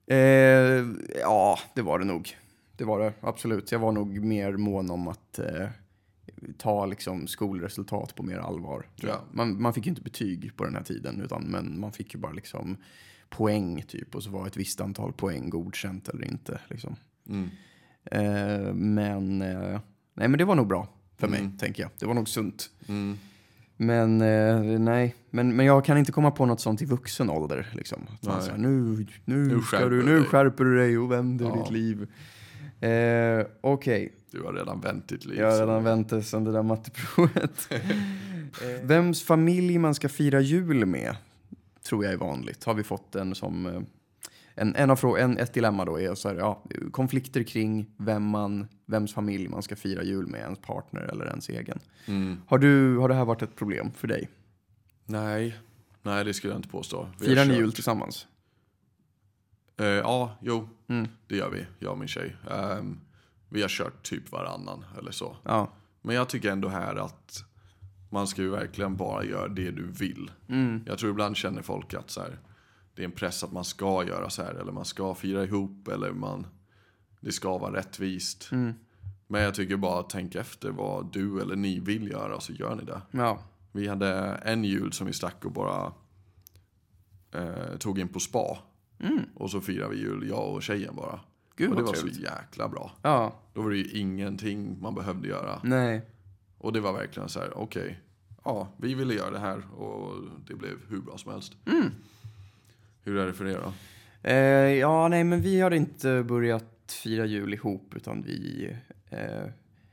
Eh, 0.07 0.85
ja, 1.21 1.59
det 1.75 1.81
var 1.81 1.99
det 1.99 2.05
nog. 2.05 2.35
Det 2.79 2.85
var 2.85 2.99
det, 2.99 3.13
absolut. 3.21 3.71
Jag 3.71 3.79
var 3.79 3.91
nog 3.91 4.19
mer 4.23 4.57
mån 4.57 4.91
om 4.91 5.07
att 5.07 5.39
eh, 5.39 5.67
ta 6.57 6.85
liksom, 6.85 7.27
skolresultat 7.27 8.15
på 8.15 8.23
mer 8.23 8.37
allvar. 8.37 8.85
Ja. 8.95 9.21
Man, 9.31 9.61
man 9.61 9.73
fick 9.73 9.85
ju 9.85 9.89
inte 9.89 10.01
betyg 10.01 10.51
på 10.55 10.63
den 10.63 10.75
här 10.75 10.83
tiden, 10.83 11.21
utan, 11.21 11.43
men 11.43 11.79
man 11.79 11.91
fick 11.91 12.13
ju 12.13 12.19
bara 12.19 12.31
liksom, 12.31 12.77
poäng 13.29 13.83
typ. 13.87 14.15
Och 14.15 14.23
så 14.23 14.29
var 14.29 14.47
ett 14.47 14.57
visst 14.57 14.81
antal 14.81 15.13
poäng 15.13 15.49
godkänt 15.49 16.07
eller 16.09 16.25
inte. 16.25 16.59
Liksom. 16.69 16.95
Mm. 17.29 17.49
Eh, 18.05 18.73
men, 18.73 19.41
eh, 19.41 19.79
nej, 20.13 20.27
men 20.27 20.37
det 20.37 20.45
var 20.45 20.55
nog 20.55 20.67
bra 20.67 20.87
för 21.17 21.27
mig, 21.27 21.39
Mm. 21.39 21.57
tänker 21.57 21.83
jag. 21.83 21.91
Det 21.99 22.05
var 22.05 22.13
nog 22.13 22.29
sunt. 22.29 22.69
Mm. 22.87 23.17
Men 23.77 24.21
eh, 24.21 24.79
nej, 24.79 25.15
men, 25.29 25.55
men 25.55 25.65
jag 25.65 25.85
kan 25.85 25.97
inte 25.97 26.11
komma 26.11 26.31
på 26.31 26.45
något 26.45 26.61
sånt 26.61 26.81
i 26.81 26.85
vuxen 26.85 27.29
ålder. 27.29 27.67
Liksom. 27.73 28.01
Att 28.13 28.23
man 28.23 28.61
nu, 28.61 29.05
nu, 29.25 29.35
Nu 29.47 29.59
skärper 29.61 29.89
du, 29.89 29.99
du 30.01 30.05
nu 30.05 30.15
dig." 30.19 30.23
skärper 30.25 30.63
du 30.63 30.77
dig 30.77 30.97
och 30.97 31.11
vänder 31.11 31.45
Ja. 31.45 31.55
ditt 31.55 31.71
liv. 31.71 32.07
Eh, 32.81 33.45
Okej, 33.61 34.13
Du 34.31 34.41
har 34.43 34.53
redan 34.53 34.81
vänt 34.81 35.07
ditt 35.09 35.25
liv. 35.25 35.39
jag 35.39 35.51
har 35.51 35.59
redan 35.59 35.83
vänt 35.83 36.09
det 36.09 36.23
sen 36.23 36.43
det 36.43 36.51
där 36.51 36.63
matteprovet. 36.63 37.67
eh, 37.71 38.83
vems 38.83 39.23
familj 39.23 39.77
man 39.77 39.95
ska 39.95 40.09
fira 40.09 40.39
jul 40.41 40.85
med 40.85 41.15
tror 41.83 42.03
jag 42.05 42.13
är 42.13 42.17
vanligt. 42.17 42.63
Har 42.63 42.73
vi 42.73 42.83
fått 42.83 43.15
en 43.15 43.35
som... 43.35 43.65
eh, 43.65 43.81
En, 44.55 44.75
en, 44.75 44.89
av 44.89 45.17
en, 45.17 45.37
ett 45.37 45.53
dilemma 45.53 45.85
då 45.85 45.99
är 45.99 46.15
så 46.15 46.29
här, 46.29 46.35
ja, 46.35 46.63
konflikter 46.91 47.43
kring 47.43 47.85
vem 47.97 48.23
man, 48.23 48.67
vems 48.85 49.13
familj 49.13 49.47
man 49.47 49.61
ska 49.63 49.75
fira 49.75 50.03
jul 50.03 50.27
med, 50.27 50.39
ens 50.41 50.59
partner 50.59 51.01
eller 51.01 51.25
ens 51.25 51.49
egen. 51.49 51.79
Mm. 52.07 52.37
Har, 52.47 52.57
du, 52.57 52.97
har 52.97 53.09
det 53.09 53.15
här 53.15 53.25
varit 53.25 53.41
ett 53.41 53.55
problem 53.55 53.91
för 53.91 54.07
dig? 54.07 54.29
Nej. 55.05 55.55
Nej, 56.03 56.25
det 56.25 56.33
skulle 56.33 56.53
jag 56.53 56.59
inte 56.59 56.69
påstå. 56.69 57.09
Vi 57.19 57.25
Firar 57.25 57.45
ni 57.45 57.53
jul 57.55 57.73
tillsammans? 57.73 58.27
Eh, 59.79 59.85
ja, 59.85 60.37
jo. 60.41 60.69
Mm. 60.87 61.07
Det 61.27 61.35
gör 61.35 61.49
vi, 61.49 61.65
jag 61.79 61.91
och 61.91 61.97
min 61.97 62.07
tjej. 62.07 62.35
Ehm, 62.51 62.99
vi 63.49 63.61
har 63.61 63.69
kört 63.69 64.03
typ 64.03 64.31
varannan 64.31 64.85
eller 64.97 65.11
så. 65.11 65.37
Ja. 65.43 65.71
Men 66.01 66.15
jag 66.15 66.29
tycker 66.29 66.51
ändå 66.51 66.67
här 66.67 66.95
att 66.95 67.43
man 68.09 68.27
ska 68.27 68.41
ju 68.41 68.49
verkligen 68.49 68.97
bara 68.97 69.23
göra 69.23 69.47
det 69.47 69.71
du 69.71 69.91
vill. 69.91 70.31
Mm. 70.47 70.83
Jag 70.85 70.97
tror 70.97 71.11
ibland 71.11 71.37
känner 71.37 71.61
folk 71.61 71.93
att 71.93 72.09
så 72.09 72.21
här, 72.21 72.39
det 72.95 73.01
är 73.01 73.05
en 73.05 73.11
press 73.11 73.43
att 73.43 73.51
man 73.51 73.65
ska 73.65 74.05
göra 74.07 74.29
så 74.29 74.43
här. 74.43 74.53
Eller 74.53 74.71
man 74.71 74.85
ska 74.85 75.15
fira 75.15 75.43
ihop. 75.43 75.87
Eller 75.87 76.11
man, 76.11 76.47
det 77.19 77.31
ska 77.31 77.57
vara 77.57 77.75
rättvist. 77.75 78.49
Mm. 78.51 78.73
Men 79.27 79.41
jag 79.41 79.55
tycker 79.55 79.77
bara 79.77 80.03
tänk 80.03 80.35
efter 80.35 80.71
vad 80.71 81.13
du 81.13 81.41
eller 81.41 81.55
ni 81.55 81.79
vill 81.79 82.11
göra 82.11 82.39
så 82.39 82.53
gör 82.53 82.75
ni 82.75 82.83
det. 82.83 83.01
Ja. 83.11 83.39
Vi 83.71 83.87
hade 83.87 84.15
en 84.45 84.63
jul 84.63 84.93
som 84.93 85.07
vi 85.07 85.13
stack 85.13 85.45
och 85.45 85.51
bara 85.51 85.93
eh, 87.31 87.77
tog 87.79 87.99
in 87.99 88.07
på 88.07 88.19
spa. 88.19 88.57
Mm. 88.99 89.25
Och 89.35 89.51
så 89.51 89.61
firade 89.61 89.95
vi 89.95 90.01
jul, 90.01 90.29
jag 90.29 90.53
och 90.53 90.63
tjejen 90.63 90.95
bara. 90.95 91.19
Gud 91.55 91.69
och 91.69 91.75
det 91.75 91.81
var 91.81 91.93
så 91.93 92.01
trevligt. 92.01 92.23
jäkla 92.23 92.67
bra. 92.69 92.91
Ja. 93.01 93.35
Då 93.53 93.61
var 93.61 93.69
det 93.69 93.77
ju 93.77 93.99
ingenting 93.99 94.81
man 94.81 94.95
behövde 94.95 95.27
göra. 95.27 95.59
Nej. 95.63 96.01
Och 96.57 96.73
det 96.73 96.79
var 96.79 96.93
verkligen 96.93 97.29
så 97.29 97.39
här, 97.39 97.57
okej. 97.57 97.99
ja, 98.43 98.67
vi 98.77 98.93
ville 98.93 99.13
göra 99.13 99.31
det 99.31 99.39
här 99.39 99.73
och 99.75 100.23
det 100.47 100.55
blev 100.55 100.77
hur 100.89 101.01
bra 101.01 101.17
som 101.17 101.31
helst. 101.31 101.53
Mm. 101.65 101.91
Hur 103.03 103.17
är 103.17 103.25
det 103.25 103.33
för 103.33 103.45
er 103.45 103.61
då? 103.63 103.73
Eh, 104.29 104.35
ja, 104.79 105.07
nej, 105.07 105.23
men 105.23 105.41
vi 105.41 105.61
har 105.61 105.71
inte 105.71 106.23
börjat 106.23 106.91
fira 107.03 107.25
jul 107.25 107.53
ihop, 107.53 107.93
utan 107.95 108.21
vi... 108.21 108.69
Eh, 109.09 109.51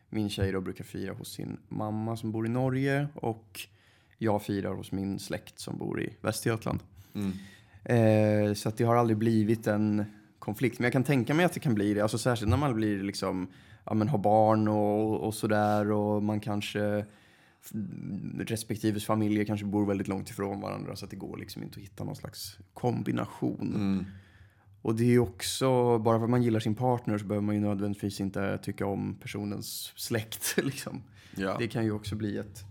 min 0.08 0.30
tjej 0.30 0.52
då 0.52 0.60
brukar 0.60 0.84
fira 0.84 1.14
hos 1.14 1.32
sin 1.32 1.56
mamma 1.68 2.16
som 2.16 2.32
bor 2.32 2.46
i 2.46 2.48
Norge 2.48 3.08
och 3.14 3.60
jag 4.18 4.42
firar 4.42 4.74
hos 4.74 4.92
min 4.92 5.18
släkt 5.18 5.58
som 5.58 5.78
bor 5.78 6.00
i 6.00 6.16
Västergötland. 6.20 6.80
Mm. 7.14 7.32
Eh, 7.88 8.54
så 8.54 8.68
att 8.68 8.76
det 8.76 8.84
har 8.84 8.96
aldrig 8.96 9.16
blivit 9.16 9.66
en 9.66 10.04
konflikt. 10.38 10.78
Men 10.78 10.84
jag 10.84 10.92
kan 10.92 11.04
tänka 11.04 11.34
mig 11.34 11.44
att 11.44 11.52
det 11.52 11.60
kan 11.60 11.74
bli 11.74 11.94
det. 11.94 12.00
Alltså 12.00 12.18
särskilt 12.18 12.50
när 12.50 12.56
man 12.56 12.74
blir 12.74 13.02
liksom, 13.02 13.48
ja 13.84 13.94
men 13.94 14.08
har 14.08 14.18
barn 14.18 14.68
och, 14.68 15.20
och 15.20 15.34
sådär 15.34 15.90
och 15.90 16.22
man 16.22 16.40
kanske 16.40 17.04
respektives 18.38 19.04
familjer 19.04 19.44
kanske 19.44 19.66
bor 19.66 19.86
väldigt 19.86 20.08
långt 20.08 20.30
ifrån 20.30 20.60
varandra 20.60 20.96
så 20.96 21.04
att 21.04 21.10
det 21.10 21.16
går 21.16 21.36
liksom 21.36 21.62
inte 21.62 21.80
att 21.80 21.84
hitta 21.84 22.04
någon 22.04 22.16
slags 22.16 22.58
kombination. 22.74 23.74
Mm. 23.74 24.04
Och 24.82 24.94
det 24.94 25.04
är 25.04 25.08
ju 25.08 25.18
också, 25.18 25.98
bara 25.98 26.18
för 26.18 26.24
att 26.24 26.30
man 26.30 26.42
gillar 26.42 26.60
sin 26.60 26.74
partner 26.74 27.18
så 27.18 27.24
behöver 27.24 27.46
man 27.46 27.54
ju 27.54 27.60
nödvändigtvis 27.60 28.20
inte 28.20 28.58
tycka 28.58 28.86
om 28.86 29.18
personens 29.22 29.92
släkt. 29.96 30.54
Liksom. 30.62 31.02
Ja. 31.36 31.56
Det 31.58 31.68
kan 31.68 31.84
ju 31.84 31.92
också 31.92 32.14
bli 32.14 32.38
ett, 32.38 32.64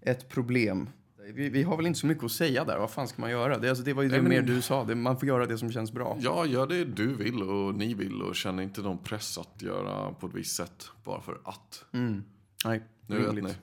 ett 0.00 0.28
problem. 0.28 0.88
Vi, 1.34 1.48
vi 1.48 1.62
har 1.62 1.76
väl 1.76 1.86
inte 1.86 1.98
så 1.98 2.06
mycket 2.06 2.24
att 2.24 2.32
säga 2.32 2.64
där. 2.64 2.78
Vad 2.78 2.90
fan 2.90 3.08
ska 3.08 3.22
man 3.22 3.30
göra? 3.30 3.58
Det, 3.58 3.68
alltså, 3.68 3.84
det 3.84 3.92
var 3.92 4.02
ju 4.02 4.08
det 4.08 4.12
Nej, 4.14 4.22
men- 4.22 4.30
mer 4.30 4.42
du 4.42 4.62
sa. 4.62 4.84
Det, 4.84 4.94
man 4.94 5.18
får 5.18 5.28
göra 5.28 5.46
det 5.46 5.58
som 5.58 5.72
känns 5.72 5.92
bra. 5.92 6.16
ja, 6.20 6.46
gör 6.46 6.66
det 6.66 6.84
du 6.84 7.14
vill 7.14 7.42
och 7.42 7.74
ni 7.74 7.94
vill 7.94 8.22
och 8.22 8.36
känner 8.36 8.62
inte 8.62 8.80
någon 8.82 8.98
press 8.98 9.38
att 9.38 9.62
göra 9.62 10.12
på 10.12 10.26
ett 10.26 10.34
visst 10.34 10.56
sätt 10.56 10.88
bara 11.04 11.20
för 11.20 11.38
att. 11.44 11.84
Mm. 11.92 12.24
Nej, 12.64 12.82
Nu 13.06 13.16
vet 13.16 13.26
rimligt. 13.26 13.44
ni. 13.44 13.54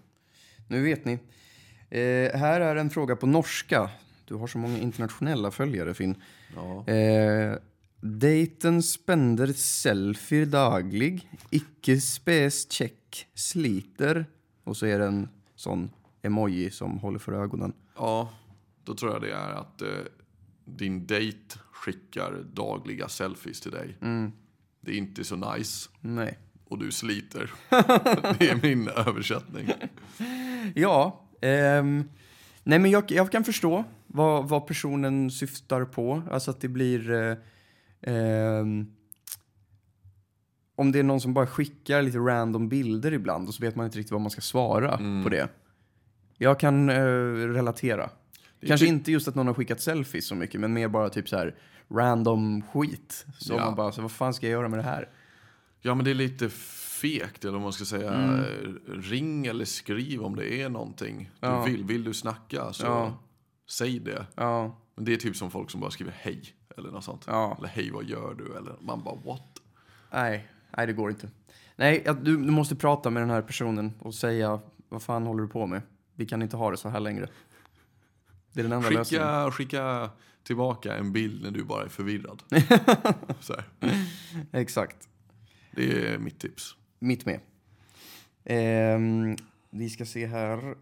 Nu 0.68 0.84
vet 0.84 1.06
ni. 1.06 1.14
Eh, 1.90 2.38
här 2.40 2.62
är 2.62 2.76
en 2.76 2.90
fråga 2.90 3.16
på 3.16 3.26
norska. 3.28 3.90
Du 4.26 4.36
har 4.36 4.48
så 4.48 4.58
många 4.58 4.78
internationella 4.80 5.52
följare, 5.52 5.94
Finn. 5.94 6.16
Ja. 6.56 6.88
Eh, 6.94 7.56
Dejten 8.02 8.84
spender 8.84 9.48
selfier 9.54 10.46
daglig, 10.46 11.30
icke 11.50 12.02
spes 12.02 12.72
check, 12.72 13.28
sliter. 13.34 14.26
Och 14.64 14.78
så 14.78 14.86
är 14.86 15.00
det 15.00 15.06
en 15.06 15.30
sån 15.56 15.90
emoji 16.28 16.72
som 16.72 17.00
håller 17.00 17.20
för 17.20 17.32
ögonen. 17.34 17.74
ja, 17.96 18.30
då 18.84 18.94
tror 18.96 19.12
jag 19.12 19.22
det 19.22 19.32
är 19.32 19.50
att 19.52 19.82
eh, 19.82 19.88
din 20.66 21.08
dejt 21.08 21.60
skickar 21.72 22.44
dagliga 22.54 23.08
selfies 23.08 23.62
till 23.62 23.72
dig. 23.72 23.98
Mm. 24.02 24.32
Det 24.82 24.92
är 24.92 24.96
inte 24.98 25.24
så 25.24 25.36
nice 25.36 25.90
Nej. 26.02 26.38
och 26.66 26.78
du 26.80 26.92
sliter. 26.92 27.52
det 28.40 28.50
är 28.50 28.62
min 28.62 28.88
översättning. 28.90 29.70
Ja, 30.76 31.22
ehm, 31.42 32.04
nej 32.64 32.80
men 32.80 32.92
jag, 32.92 33.12
jag 33.12 33.32
kan 33.32 33.44
förstå 33.44 33.84
vad, 34.08 34.50
vad 34.50 34.68
personen 34.68 35.32
syftar 35.32 35.86
på. 35.86 36.22
Alltså 36.32 36.52
att 36.52 36.62
det 36.62 36.68
blir... 36.68 37.12
Eh, 37.12 37.38
ehm, 38.02 38.88
om 40.76 40.92
det 40.92 41.00
är 41.00 41.04
någon 41.04 41.22
som 41.22 41.34
bara 41.34 41.48
skickar 41.48 42.02
lite 42.02 42.18
random 42.18 42.70
bilder 42.70 43.14
ibland 43.14 43.48
och 43.48 43.54
så 43.54 43.62
vet 43.64 43.76
man 43.76 43.86
inte 43.86 43.98
riktigt 43.98 44.12
vad 44.12 44.22
man 44.22 44.32
ska 44.32 44.42
svara 44.42 44.94
Mm. 44.98 45.24
på 45.24 45.30
det. 45.30 45.48
Jag 46.38 46.60
kan 46.60 46.90
eh, 46.90 46.96
relatera. 47.34 48.10
Det 48.60 48.68
Kanske 48.68 48.86
typ- 48.86 48.94
inte 48.94 49.12
just 49.12 49.28
att 49.28 49.36
någon 49.36 49.48
har 49.48 49.54
skickat 49.54 49.82
selfies 49.82 50.28
så 50.28 50.36
mycket, 50.36 50.62
men 50.62 50.74
mer 50.74 50.88
bara 50.88 51.10
typ 51.10 51.30
så 51.30 51.38
här 51.38 51.56
random 51.90 52.62
skit. 52.62 53.26
Så 53.40 53.54
Ja. 53.54 53.66
man 53.66 53.76
bara, 53.76 53.92
så 53.92 54.02
vad 54.02 54.12
fan 54.12 54.34
ska 54.34 54.46
jag 54.46 54.52
göra 54.52 54.68
med 54.70 54.80
det 54.80 54.84
här? 54.84 55.10
Ja, 55.82 55.96
men 55.96 56.06
det 56.06 56.12
är 56.12 56.16
lite 56.16 56.50
fegt, 56.50 57.46
eller 57.46 57.56
om 57.56 57.62
man 57.64 57.74
ska 57.74 57.86
säga. 57.86 58.14
Mm. 58.14 58.44
Ring 58.88 59.46
eller 59.46 59.66
skriv 59.66 60.22
om 60.22 60.36
det 60.36 60.62
är 60.62 60.70
någonting 60.70 61.30
du 61.40 61.48
Ja. 61.48 61.64
vill. 61.64 61.84
Vill 61.84 62.04
du 62.04 62.14
snacka 62.14 62.74
så 62.74 62.86
Ja. 62.86 63.20
säg 63.70 64.00
det. 64.00 64.26
Ja, 64.36 64.82
Men 64.96 65.06
det 65.06 65.14
är 65.14 65.18
typ 65.18 65.36
som 65.36 65.52
folk 65.52 65.70
som 65.72 65.82
bara 65.82 65.92
skriver 65.92 66.14
hej 66.18 66.42
eller 66.78 66.92
något 66.92 67.04
sånt. 67.04 67.28
Eller 67.28 67.68
hej 67.68 67.92
vad 67.92 68.06
gör 68.06 68.34
du? 68.34 68.58
Eller 68.58 68.76
man 68.82 69.04
bara 69.04 69.16
what? 69.26 69.62
Nej, 70.14 70.48
nej 70.78 70.88
det 70.88 70.94
går 70.94 71.10
inte. 71.10 71.30
Nej, 71.76 72.04
du, 72.22 72.38
du 72.38 72.52
måste 72.52 72.76
prata 72.76 73.10
med 73.10 73.22
den 73.22 73.30
här 73.30 73.42
personen 73.42 73.94
och 74.00 74.14
säga 74.14 74.60
vad 74.90 75.02
fan 75.02 75.26
håller 75.26 75.42
du 75.44 75.50
på 75.50 75.66
med? 75.66 75.82
Vi 76.18 76.26
kan 76.26 76.42
inte 76.42 76.58
ha 76.58 76.72
det 76.72 76.78
så 76.78 76.90
här 76.90 77.00
längre. 77.00 77.28
Det 78.54 78.62
är 78.62 78.64
den 78.64 78.72
enda 78.72 78.90
lösningen. 78.90 79.52
Skicka, 79.52 79.52
skicka 79.52 80.10
tillbaka 80.44 80.98
en 80.98 81.12
bild 81.12 81.44
när 81.44 81.52
du 81.52 81.64
bara 81.64 81.84
är 81.84 81.90
förvirrad. 81.90 82.44
Exakt. 84.52 85.08
Det 85.72 86.08
är 86.08 86.18
mitt 86.18 86.40
tips. 86.40 86.76
Mitt 87.00 87.26
med. 87.26 87.40
Ehm, 88.46 89.36
vi 89.70 89.90
ska 89.90 90.06
se 90.06 90.28
här. 90.28 90.76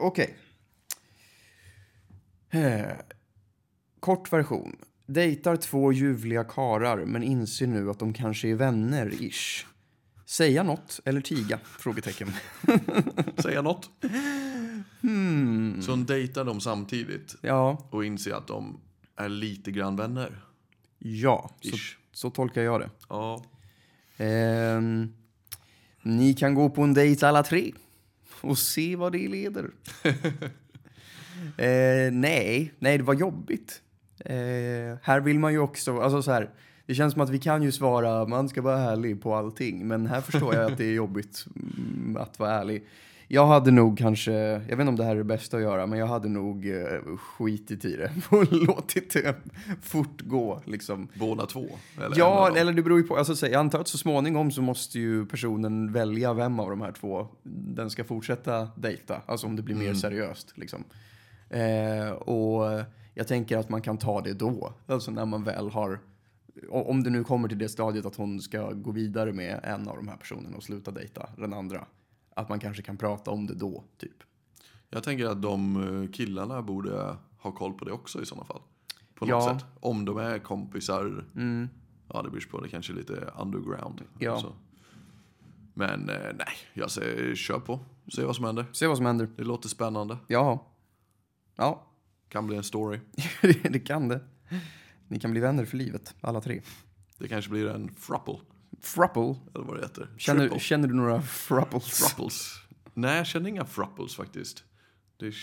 Okej. 0.00 0.36
Eh, 2.50 2.86
Kort 4.00 4.32
version. 4.32 4.76
Dejtar 5.06 5.56
två 5.56 5.92
ljuvliga 5.92 6.44
karar 6.44 7.04
men 7.04 7.22
inser 7.22 7.66
nu 7.66 7.90
att 7.90 7.98
de 7.98 8.12
kanske 8.12 8.48
är 8.48 8.54
vänner, 8.54 9.22
ish. 9.22 9.66
Säga 10.26 10.62
något 10.62 11.00
eller 11.04 11.20
tiga? 11.20 11.58
Frågetecken. 11.64 12.32
Säga 13.38 13.62
något. 13.62 13.90
Hmm. 15.00 15.82
Så 15.82 15.90
hon 15.90 16.04
dejtar 16.06 16.44
dem 16.44 16.60
samtidigt 16.60 17.34
Ja, 17.40 17.88
och 17.90 18.04
inser 18.04 18.32
att 18.32 18.46
de 18.46 18.80
är 19.16 19.28
lite 19.28 19.70
grann 19.70 19.96
vänner. 19.96 20.44
ja 20.98 21.50
så, 21.60 21.76
Ish. 21.76 21.96
så 22.12 22.30
tolkar 22.30 22.62
jag 22.62 22.80
det. 22.80 22.90
Ja. 23.08 23.44
Ehm, 24.16 25.12
ni 26.02 26.34
kan 26.34 26.54
gå 26.54 26.70
på 26.70 26.82
en 26.82 26.94
dejt 26.94 27.26
alla 27.26 27.42
tre 27.42 27.72
och 28.40 28.58
se 28.58 28.96
vad 28.96 29.12
det 29.12 29.28
leder. 29.28 29.70
eh, 31.56 32.12
nej, 32.12 32.72
nej, 32.78 32.98
det 32.98 33.04
var 33.04 33.14
jobbigt. 33.14 33.82
Eh, 34.18 34.98
här 35.02 35.20
vill 35.20 35.38
man 35.38 35.52
ju 35.52 35.58
också, 35.58 36.00
alltså 36.00 36.22
så 36.22 36.32
här, 36.32 36.50
det 36.86 36.94
känns 36.94 37.12
som 37.12 37.22
att 37.22 37.30
vi 37.30 37.38
kan 37.38 37.62
ju 37.62 37.72
svara 37.72 38.26
man 38.26 38.48
ska 38.48 38.62
vara 38.62 38.78
ärlig 38.78 39.22
på 39.22 39.34
allting, 39.34 39.88
men 39.88 40.06
här 40.06 40.20
förstår 40.20 40.54
jag 40.54 40.72
att 40.72 40.78
det 40.78 40.84
är 40.84 40.92
jobbigt 40.94 41.46
mm, 41.56 42.16
att 42.20 42.38
vara 42.38 42.50
ärlig. 42.52 42.84
Jag 43.28 43.46
hade 43.46 43.70
nog 43.70 43.98
kanske, 43.98 44.32
jag 44.32 44.60
vet 44.60 44.70
inte 44.80 44.88
om 44.88 44.96
det 44.96 45.04
här 45.04 45.10
är 45.10 45.16
det 45.18 45.24
bästa 45.24 45.56
att 45.56 45.62
göra, 45.62 45.86
men 45.86 45.98
jag 45.98 46.06
hade 46.06 46.28
nog 46.28 46.66
eh, 46.68 47.16
skitit 47.18 47.84
i 47.84 47.96
det 47.96 48.10
och 48.36 48.52
låtit 48.52 49.12
det 49.12 49.34
fortgå 49.82 50.60
liksom. 50.64 51.08
Båda 51.14 51.46
två? 51.46 51.64
Eller 51.96 52.18
Ja, 52.18 52.56
eller 52.56 52.72
det 52.72 52.82
beror 52.82 52.98
ju 52.98 53.06
på. 53.06 53.16
Alltså, 53.16 53.36
så- 53.36 53.46
jag 53.46 53.54
antar 53.54 53.80
att 53.80 53.88
så 53.88 53.98
småningom 53.98 54.50
så 54.50 54.62
måste 54.62 54.98
ju 54.98 55.26
personen 55.26 55.92
välja 55.92 56.32
vem 56.34 56.60
av 56.60 56.70
de 56.70 56.80
här 56.80 56.92
två 56.92 57.26
den 57.42 57.90
ska 57.90 58.04
fortsätta 58.04 58.68
dejta. 58.76 59.20
Alltså 59.26 59.46
om 59.46 59.56
det 59.56 59.62
blir 59.62 59.74
mer 59.76 59.84
Mm. 59.84 59.96
seriöst. 59.96 60.52
Liksom. 60.54 60.84
Eh, 61.50 62.10
och 62.10 62.80
jag 63.14 63.28
tänker 63.28 63.58
att 63.58 63.68
man 63.68 63.82
kan 63.82 63.98
ta 63.98 64.20
det 64.20 64.32
då. 64.32 64.72
Alltså 64.86 65.10
när 65.10 65.24
man 65.26 65.44
väl 65.44 65.68
har... 65.70 65.98
Om 66.70 67.02
det 67.02 67.10
nu 67.10 67.24
kommer 67.24 67.48
till 67.48 67.58
det 67.58 67.68
stadiet 67.68 68.06
att 68.06 68.16
hon 68.16 68.40
ska 68.40 68.72
gå 68.72 68.90
vidare 68.90 69.32
med 69.32 69.60
en 69.62 69.88
av 69.88 69.96
de 69.96 70.08
här 70.08 70.16
personerna 70.16 70.56
och 70.56 70.62
sluta 70.62 70.90
dejta 70.90 71.28
den 71.38 71.52
andra. 71.54 71.86
Att 72.34 72.48
man 72.48 72.60
kanske 72.60 72.82
kan 72.82 72.96
prata 72.96 73.30
om 73.30 73.46
det 73.46 73.54
då, 73.54 73.84
typ. 73.98 74.22
Jag 74.90 75.02
tänker 75.02 75.26
att 75.26 75.42
de 75.42 75.76
eh, 76.04 76.10
killarna 76.10 76.62
borde 76.62 77.16
ha 77.38 77.52
koll 77.52 77.72
på 77.74 77.84
det 77.84 77.92
också 77.92 78.22
i 78.22 78.26
sådana 78.26 78.44
fall. 78.44 78.60
På 79.14 79.24
något 79.26 79.30
Ja. 79.46 79.54
sätt. 79.58 79.64
Om 79.80 80.04
de 80.04 80.18
är 80.18 80.38
kompisar. 80.38 81.24
Mm. 81.36 81.68
Ja, 82.08 82.22
det 82.22 82.30
beror 82.30 82.50
på. 82.50 82.60
Det 82.60 82.68
kanske 82.68 82.92
är 82.92 82.96
lite 82.96 83.32
underground. 83.38 84.02
Ja. 84.18 84.32
Alltså. 84.32 84.52
Men 85.74 86.08
eh, 86.08 86.16
nej, 86.38 86.46
jag 86.74 86.90
säger 86.90 87.34
kör 87.34 87.60
på. 87.60 87.80
Se 88.14 88.24
vad 88.24 88.36
som 88.36 88.44
händer. 88.44 88.64
Se 88.72 88.86
vad 88.86 88.96
som 88.96 89.06
händer. 89.06 89.28
Det 89.36 89.44
låter 89.44 89.68
spännande. 89.68 90.16
Ja. 90.26 90.66
Ja, 91.56 91.82
Kan 92.28 92.46
bli 92.46 92.56
en 92.56 92.64
story. 92.64 93.00
det 93.70 93.78
kan 93.86 94.08
det. 94.08 94.20
Ni 95.08 95.18
kan 95.20 95.30
bli 95.30 95.40
vänner 95.40 95.64
för 95.64 95.76
livet, 95.76 96.14
alla 96.20 96.40
tre. 96.40 96.62
Det 97.18 97.28
kanske 97.28 97.50
blir 97.50 97.66
en 97.68 97.94
frupple. 97.94 98.38
Frupple. 98.80 99.34
Eller 99.54 99.64
vad 99.64 99.76
det 99.76 99.82
heter. 99.82 100.08
Känner, 100.18 100.40
Triple. 100.40 100.58
känner 100.60 100.88
du 100.88 100.94
några 100.94 101.22
frupples? 101.22 101.84
Frupples. 101.84 102.52
Nej, 102.94 103.16
jag 103.16 103.26
känner 103.26 103.48
inga 103.50 103.64
frupples 103.64 104.14
faktiskt. 104.16 104.64
Det, 105.16 105.34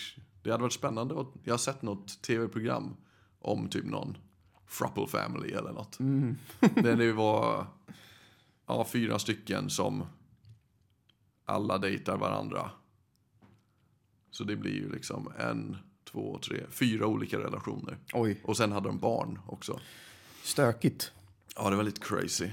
det 0.43 0.51
hade 0.51 0.61
varit 0.61 0.73
spännande. 0.73 1.21
att- 1.21 1.33
Jag 1.43 1.53
har 1.53 1.57
sett 1.57 1.81
något 1.81 2.21
tv-program 2.21 2.95
om 3.39 3.67
typ 3.69 3.85
någon 3.85 4.17
frupple 4.67 5.07
family 5.07 5.51
eller 5.51 5.71
något. 5.71 5.99
Mm. 5.99 6.35
Där 6.75 6.95
det 6.95 7.11
var 7.13 7.67
ja, 8.67 8.85
fyra 8.85 9.19
stycken 9.19 9.69
som 9.69 10.03
alla 11.45 11.77
dejtar 11.77 12.17
varandra. 12.17 12.71
Så 14.31 14.43
det 14.43 14.55
blir 14.55 14.71
ju 14.73 14.91
liksom 14.91 15.31
en, 15.39 15.77
två, 16.13 16.39
tre, 16.47 16.63
fyra 16.71 17.07
olika 17.07 17.39
relationer. 17.39 17.97
Oj, 18.13 18.39
Och 18.43 18.57
sen 18.57 18.71
hade 18.71 18.87
de 18.87 18.99
barn 18.99 19.39
också. 19.47 19.79
stökigt. 20.43 21.11
Ja, 21.55 21.69
det 21.69 21.75
var 21.75 21.83
lite 21.83 22.01
crazy. 22.01 22.49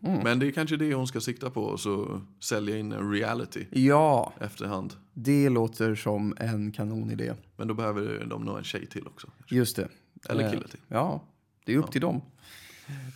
Mm. 0.00 0.18
Men 0.24 0.38
det 0.38 0.46
är 0.46 0.50
kanske 0.50 0.76
det 0.76 0.94
hon 0.94 1.06
ska 1.06 1.20
sikta 1.20 1.50
på, 1.50 1.62
och 1.64 1.80
så 1.80 2.20
sälja 2.40 2.78
in 2.78 2.92
en 2.92 3.12
reality 3.12 3.66
Ja, 3.70 4.32
efterhand. 4.40 4.94
det 5.12 5.48
låter 5.48 5.94
som 5.94 6.34
en 6.40 6.72
kanonidé. 6.72 7.32
Men 7.56 7.68
då 7.68 7.74
behöver 7.74 8.24
de 8.30 8.44
nog 8.44 8.58
en 8.58 8.64
tjej 8.64 8.86
till 8.86 9.06
också. 9.06 9.28
Just 9.48 9.76
det. 9.76 9.88
Eller 10.28 10.44
Eh, 10.44 10.50
kille 10.50 10.68
till. 10.68 10.80
Ja, 10.88 11.20
det 11.64 11.74
är 11.74 11.78
upp 11.78 11.90
till 11.92 12.00
dem. 12.00 12.20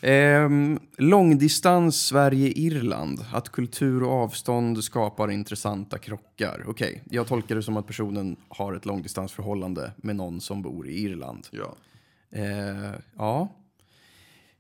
Ehm, 0.03 0.79
långdistans 0.97 2.07
Sverige-Irland. 2.07 3.25
Att 3.33 3.49
kultur 3.49 4.03
och 4.03 4.13
avstånd 4.13 4.85
skapar 4.85 5.31
intressanta 5.31 5.99
krockar. 5.99 6.65
Okej, 6.67 7.03
jag 7.11 7.27
tolkar 7.27 7.55
det 7.55 7.63
som 7.63 7.77
att 7.77 7.87
personen 7.87 8.37
har 8.49 8.75
ett 8.75 8.87
långdistansförhållande 8.87 9.93
med 9.97 10.17
någon 10.17 10.41
som 10.41 10.63
bor 10.63 10.89
i 10.89 11.03
Irland. 11.03 11.47
Ja. 11.51 11.77
Eh, 12.31 12.93
ja. 13.17 13.49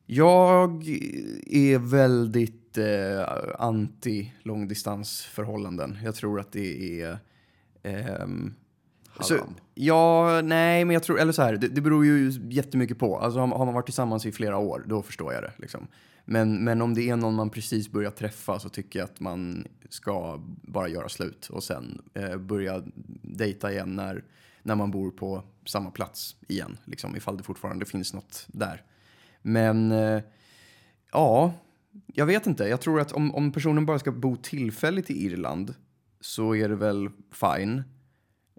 Jag 0.06 0.88
är 1.46 1.78
väldigt 1.78 2.78
eh, 2.78 3.28
anti 3.58 4.32
långdistansförhållanden. 4.42 5.98
Jag 6.04 6.14
tror 6.14 6.40
att 6.40 6.52
det 6.52 7.00
är... 7.02 7.18
ehm, 7.82 8.54
så, 9.20 9.34
Haram. 9.34 9.54
ja, 9.74 10.40
nej, 10.44 10.84
men 10.84 10.94
jag 10.94 11.02
tror, 11.02 11.20
eller 11.20 11.32
så 11.32 11.42
här, 11.42 11.56
det, 11.56 11.68
det 11.68 11.80
beror 11.80 12.06
ju 12.06 12.32
jättemycket 12.50 12.98
på. 12.98 13.18
Alltså 13.18 13.40
har, 13.40 13.46
har 13.46 13.64
man 13.64 13.74
varit 13.74 13.86
tillsammans 13.86 14.26
i 14.26 14.32
flera 14.32 14.56
år, 14.56 14.84
då 14.86 15.02
förstår 15.02 15.32
jag 15.32 15.42
det. 15.42 15.52
Liksom. 15.56 15.86
Men, 16.24 16.64
men 16.64 16.82
om 16.82 16.94
det 16.94 17.08
är 17.08 17.16
någon 17.16 17.34
man 17.34 17.50
precis 17.50 17.90
börjar 17.90 18.10
träffa 18.10 18.58
så 18.58 18.68
tycker 18.68 18.98
jag 18.98 19.04
att 19.04 19.20
man 19.20 19.66
ska 19.88 20.40
bara 20.62 20.88
göra 20.88 21.08
slut 21.08 21.46
och 21.46 21.62
sen 21.62 22.02
eh, 22.14 22.36
börja 22.36 22.82
dejta 23.22 23.72
igen 23.72 23.96
när, 23.96 24.24
när 24.62 24.74
man 24.74 24.90
bor 24.90 25.10
på 25.10 25.42
samma 25.64 25.90
plats 25.90 26.36
igen. 26.48 26.78
Liksom, 26.84 27.16
ifall 27.16 27.36
det 27.36 27.42
fortfarande 27.42 27.84
finns 27.84 28.14
något 28.14 28.44
där. 28.48 28.82
Men 29.42 29.92
eh, 29.92 30.22
ja, 31.12 31.54
jag 32.06 32.26
vet 32.26 32.46
inte. 32.46 32.64
Jag 32.64 32.80
tror 32.80 33.00
att 33.00 33.12
om, 33.12 33.34
om 33.34 33.52
personen 33.52 33.86
bara 33.86 33.98
ska 33.98 34.12
bo 34.12 34.36
tillfälligt 34.36 35.10
i 35.10 35.24
Irland 35.24 35.74
så 36.20 36.54
är 36.54 36.68
det 36.68 36.76
väl 36.76 37.10
fine. 37.30 37.82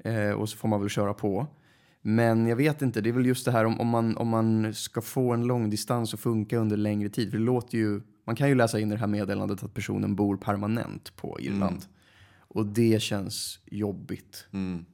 Eh, 0.03 0.31
och 0.31 0.49
så 0.49 0.57
får 0.57 0.67
man 0.67 0.79
väl 0.79 0.89
köra 0.89 1.13
på. 1.13 1.47
Men 2.01 2.47
jag 2.47 2.55
vet 2.55 2.81
inte, 2.81 3.01
det 3.01 3.09
är 3.09 3.13
väl 3.13 3.25
just 3.25 3.45
det 3.45 3.51
här 3.51 3.65
om, 3.65 3.79
om, 3.79 3.87
man, 3.87 4.17
om 4.17 4.27
man 4.27 4.73
ska 4.73 5.01
få 5.01 5.33
en 5.33 5.47
långdistans 5.47 6.13
att 6.13 6.19
funka 6.19 6.57
under 6.57 6.77
längre 6.77 7.09
tid. 7.09 7.31
För 7.31 7.37
det 7.37 7.43
låter 7.43 7.77
ju, 7.77 8.01
man 8.25 8.35
kan 8.35 8.49
ju 8.49 8.55
läsa 8.55 8.79
in 8.79 8.87
i 8.87 8.91
det 8.91 8.99
här 8.99 9.07
meddelandet 9.07 9.63
att 9.63 9.73
personen 9.73 10.15
bor 10.15 10.37
permanent 10.37 11.15
på 11.15 11.39
Irland. 11.39 11.85
Och 12.37 12.65
det 12.65 13.01
känns 13.01 13.59
jobbigt. 13.65 14.47
Mm. 14.51 14.85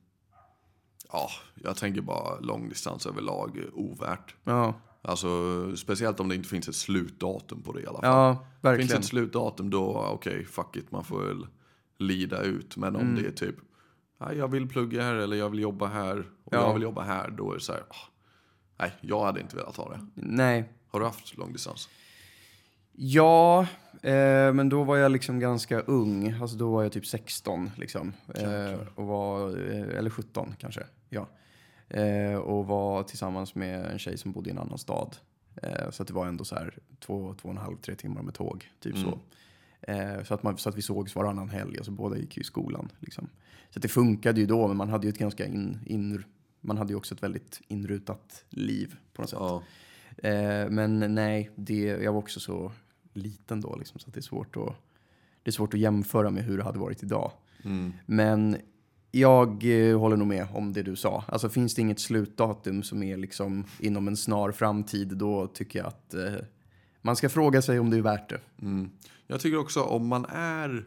Ja, 1.12 1.30
jag 1.64 1.78
tänker 1.78 2.02
bara 2.02 2.40
långdistans 2.40 3.06
överlag 3.06 3.58
är 3.58 3.76
ovärt. 3.80 4.36
Ja, 4.44 4.74
Alltså, 5.08 5.28
speciellt 5.76 6.20
om 6.20 6.30
det 6.30 6.36
inte 6.36 6.50
finns 6.50 6.68
ett 6.70 6.76
slutdatum 6.76 7.62
på 7.62 7.74
det 7.74 7.82
i 7.82 7.86
alla 7.88 8.02
fall. 8.02 8.10
ja 8.10 8.34
finns 8.36 8.64
verkligen. 8.64 9.00
ett 9.00 9.06
slutdatum 9.06 9.70
då, 9.70 10.08
okej, 10.14 10.46
fuck 10.46 10.76
it, 10.76 10.92
man 10.92 11.04
får 11.04 11.22
väl 11.24 11.48
lida 11.98 12.42
ut. 12.42 12.78
Men 12.78 12.96
om 12.96 13.16
det 13.16 13.28
är 13.28 13.32
typ, 13.32 13.56
jag 14.34 14.48
vill 14.48 14.68
plugga 14.68 15.04
här 15.04 15.16
eller 15.16 15.38
jag 15.38 15.50
vill 15.50 15.60
jobba 15.60 15.88
här 15.88 16.20
och 16.20 16.54
Ja. 16.54 16.62
jag 16.68 16.74
vill 16.74 16.84
jobba 16.84 17.02
här, 17.02 17.30
då 17.30 17.52
är 17.52 17.56
det 17.56 17.62
så 17.62 17.72
här, 17.74 17.82
ah, 17.90 17.96
nej, 18.78 18.92
jag 19.02 19.26
hade 19.26 19.42
inte 19.42 19.56
velat 19.56 19.76
ha 19.76 19.90
det. 19.90 20.00
Nej, 20.14 20.70
Har 20.88 21.00
du 21.00 21.06
haft 21.06 21.38
långdistans? 21.38 21.90
Ja, 22.92 23.68
eh, 24.02 24.54
men 24.54 24.70
då 24.70 24.84
var 24.84 24.98
jag 24.98 25.12
liksom 25.12 25.40
ganska 25.40 25.80
ung. 25.80 26.32
Alltså 26.42 26.58
då 26.58 26.72
var 26.72 26.84
jag 26.84 26.92
typ 26.92 27.06
16 27.06 27.72
liksom. 27.78 28.14
Eh, 28.36 28.80
och 28.96 29.06
var, 29.08 29.50
eh, 29.50 29.98
eller 29.98 30.10
17 30.10 30.56
kanske. 30.60 30.84
Ja. 31.10 31.28
Eh, 31.90 32.36
och 32.36 32.68
var 32.68 33.04
tillsammans 33.04 33.56
med 33.56 33.86
en 33.86 34.00
tjej 34.00 34.18
som 34.18 34.32
bodde 34.32 34.50
i 34.50 34.52
en 34.52 34.58
annan 34.60 34.78
stad. 34.78 35.18
Eh, 35.62 35.90
så 35.92 36.02
att 36.02 36.08
det 36.08 36.14
var 36.14 36.28
ändå 36.28 36.44
så 36.44 36.56
här 36.56 36.78
två, 37.00 37.34
två 37.42 37.50
och 37.50 37.56
en 37.56 37.62
halv, 37.62 37.78
tre 37.78 37.96
timmar 37.96 38.22
med 38.22 38.34
tåg. 38.34 38.70
Typ 38.80 38.96
så. 38.98 39.20
Eh, 39.82 40.24
så, 40.24 40.34
att 40.34 40.44
man, 40.44 40.58
så 40.58 40.70
att 40.70 40.76
vi 40.78 40.82
sågs 40.82 41.16
varannan 41.16 41.50
helg. 41.50 41.78
Alltså 41.78 41.92
båda 41.92 42.18
gick 42.18 42.38
ju 42.38 42.42
i 42.42 42.46
skolan. 42.46 42.90
Liksom. 43.00 43.30
Så 43.76 43.80
det 43.80 43.88
funkade 43.88 44.40
ju 44.40 44.46
då, 44.46 44.68
men 44.68 44.78
man 44.78 44.90
hade 44.90 45.08
ju 45.08 45.10
ett 45.10 45.18
ganska 45.18 45.46
in, 45.46 45.80
in, 45.86 46.24
man 46.62 46.78
hade 46.78 46.94
ju 46.94 46.98
också 46.98 47.16
ett 47.16 47.24
väldigt 47.24 47.62
inrutat 47.68 48.46
liv 48.50 48.96
på 49.14 49.22
något 49.22 49.30
sätt. 49.30 49.40
Ja. 49.40 49.64
Eh, 50.30 50.70
men 50.70 51.16
nej, 51.16 51.50
det, 51.56 51.80
jag 51.80 52.14
var 52.14 52.20
också 52.20 52.40
så 52.40 52.72
liten 53.14 53.62
då 53.62 53.76
liksom, 53.76 54.00
så 54.00 54.12
det 54.12 54.20
är 54.20 54.22
svårt 54.22 54.58
att 54.58 54.76
det 55.44 55.50
är 55.50 55.52
svårt 55.52 55.74
att 55.74 55.80
jämföra 55.80 56.30
med 56.30 56.44
hur 56.44 56.58
det 56.58 56.64
hade 56.64 56.80
varit 56.80 57.04
idag. 57.04 57.32
Mm. 57.64 57.94
Men 58.06 58.58
jag 59.12 59.64
eh, 59.64 60.00
håller 60.00 60.18
nog 60.18 60.28
med 60.28 60.48
om 60.54 60.74
det 60.74 60.84
du 60.84 60.96
sa. 60.96 61.24
Alltså 61.28 61.50
finns 61.50 61.76
det 61.76 61.82
inget 61.82 62.00
slutdatum 62.00 62.84
som 62.84 63.04
är 63.04 63.18
liksom 63.18 63.66
inom 63.80 64.08
en 64.08 64.18
snar 64.18 64.52
framtid, 64.52 65.08
då 65.08 65.48
tycker 65.48 65.80
jag 65.80 65.88
att 65.88 66.14
eh, 66.14 66.34
man 67.02 67.16
ska 67.16 67.30
fråga 67.30 67.62
sig 67.62 67.80
om 67.80 67.90
det 67.90 67.98
är 67.98 68.02
värt 68.02 68.30
det. 68.30 68.40
Mm. 68.62 68.90
Jag 69.28 69.40
tycker 69.40 69.58
också 69.58 69.84
om 69.84 70.08
man 70.08 70.26
är 70.30 70.86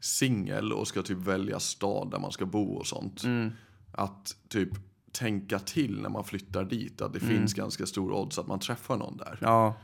singel 0.00 0.72
och 0.72 0.88
ska 0.88 1.02
typ 1.02 1.18
välja 1.18 1.60
stad 1.60 2.10
där 2.10 2.18
man 2.18 2.32
ska 2.32 2.46
bo 2.46 2.74
och 2.74 2.86
sånt. 2.86 3.24
Mm. 3.24 3.50
Att 3.92 4.36
typ 4.48 4.68
tänka 5.12 5.58
till 5.58 6.00
när 6.00 6.08
man 6.08 6.24
flyttar 6.24 6.64
dit. 6.64 7.00
Att 7.00 7.12
det 7.12 7.20
finns 7.20 7.54
ganska 7.54 7.86
stor 7.86 8.12
odds 8.12 8.38
att 8.38 8.46
man 8.46 8.60
träffar 8.60 8.96
någon 8.96 9.16
där. 9.16 9.38
Ja, 9.40 9.74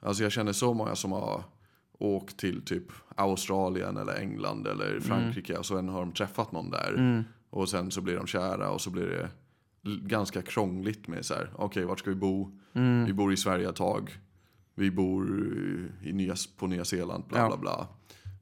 Alltså 0.00 0.22
jag 0.22 0.32
känner 0.32 0.52
så 0.52 0.74
många 0.74 0.94
som 0.96 1.12
har 1.12 1.42
åkt 1.98 2.36
till 2.36 2.64
typ 2.64 2.84
Australien 3.16 3.96
eller 3.96 4.14
England 4.20 4.66
eller 4.66 5.00
Frankrike 5.00 5.56
och 5.58 5.66
sen 5.66 5.88
har 5.88 6.00
de 6.00 6.12
träffat 6.12 6.52
någon 6.52 6.70
där. 6.70 7.24
Och 7.50 7.68
sen 7.68 7.90
så 7.90 8.00
blir 8.00 8.16
de 8.16 8.26
kära 8.26 8.70
och 8.70 8.80
så 8.80 8.90
blir 8.90 9.06
det 9.06 9.28
ganska 10.08 10.42
krångligt 10.42 11.08
med 11.08 11.24
så 11.24 11.34
här. 11.34 11.50
okej 11.56 11.84
vart 11.84 11.98
ska 11.98 12.10
vi 12.10 12.16
bo? 12.16 12.58
Vi 13.06 13.12
bor 13.12 13.32
i 13.32 13.36
Sverige 13.36 13.68
ett 13.68 13.76
tag. 13.76 14.18
Vi 14.74 14.90
bor 14.90 15.48
i 16.02 16.12
Nya, 16.12 16.34
på 16.56 16.66
Nya 16.66 16.84
Zeeland, 16.84 17.24
bla 17.28 17.48
bla 17.48 17.56
bla. 17.56 17.88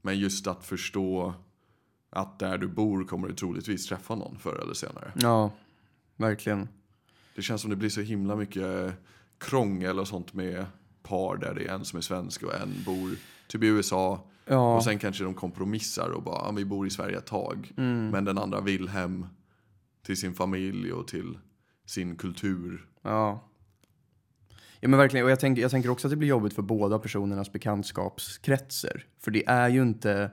Men 0.03 0.19
just 0.19 0.47
att 0.47 0.65
förstå 0.65 1.35
att 2.11 2.39
där 2.39 2.59
du 2.59 2.69
bor 2.69 3.05
kommer 3.05 3.29
du 3.29 3.35
troligtvis 3.35 3.87
träffa 3.87 4.15
någon 4.15 4.39
förr 4.39 4.61
eller 4.63 4.75
senare. 4.75 5.13
ja, 5.15 5.51
verkligen. 6.17 6.69
Det 7.35 7.43
känns 7.43 7.61
som 7.61 7.71
det 7.71 7.77
blir 7.77 7.89
så 7.89 8.01
himla 8.01 8.37
mycket 8.37 8.95
krångel 9.39 9.99
och 9.99 10.09
sånt 10.09 10.35
med 10.35 10.67
par 11.03 11.37
där 11.37 11.55
det 11.55 11.65
är 11.67 11.75
en 11.75 11.85
som 11.85 11.97
är 11.97 12.01
svensk 12.01 12.43
och 12.43 12.55
en 12.55 12.83
bor 12.87 13.11
typ 13.47 13.63
i 13.63 13.67
USA. 13.67 14.25
Ja, 14.47 14.77
Och 14.77 14.85
sen 14.85 14.99
kanske 14.99 15.25
de 15.25 15.35
kompromissar 15.35 16.09
och 16.09 16.23
bara, 16.23 16.37
ah, 16.37 16.53
vi 16.53 16.65
bor 16.65 16.87
i 16.87 16.91
Sverige 16.91 17.19
ett 17.19 17.27
tag. 17.27 17.73
Mm. 17.77 18.11
Men 18.11 18.25
den 18.25 18.39
andra 18.39 18.61
vill 18.61 18.89
hem 18.89 19.27
till 20.03 20.17
sin 20.17 20.35
familj 20.35 20.93
och 20.93 21.09
till 21.09 21.39
sin 21.87 22.17
kultur. 22.17 22.87
ja. 23.03 23.49
Ja 24.85 24.89
men 24.89 24.99
verkligen, 24.99 25.25
och 25.25 25.31
jag 25.31 25.41
tänker, 25.41 25.63
jag 25.63 25.71
tänker 25.71 25.91
också 25.91 26.07
att 26.07 26.11
det 26.11 26.17
blir 26.17 26.29
jobbigt 26.29 26.55
för 26.55 26.63
båda 26.63 26.99
personernas 26.99 27.53
bekantskapskretsar. 27.53 29.05
För 29.21 29.31
det 29.31 29.47
är 29.47 29.69
ju 29.69 29.83
inte, 29.83 30.31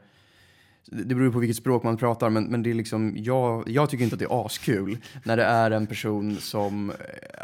det 0.86 1.16
beror 1.16 1.32
på 1.32 1.40
vilket 1.40 1.58
språk 1.58 1.84
man 1.84 1.98
pratar, 1.98 2.30
men, 2.30 2.44
men 2.44 2.64
det 2.64 2.70
är 2.70 2.74
liksom, 2.74 3.14
jag, 3.18 3.70
jag 3.70 3.90
tycker 3.90 4.04
inte 4.04 4.14
att 4.14 4.20
det 4.20 4.26
är 4.26 4.46
askul 4.46 4.98
när 5.24 5.38
det 5.38 5.44
är 5.44 5.72
en 5.72 5.88
person 5.88 6.38
som, 6.38 6.90
eh, 6.90 6.96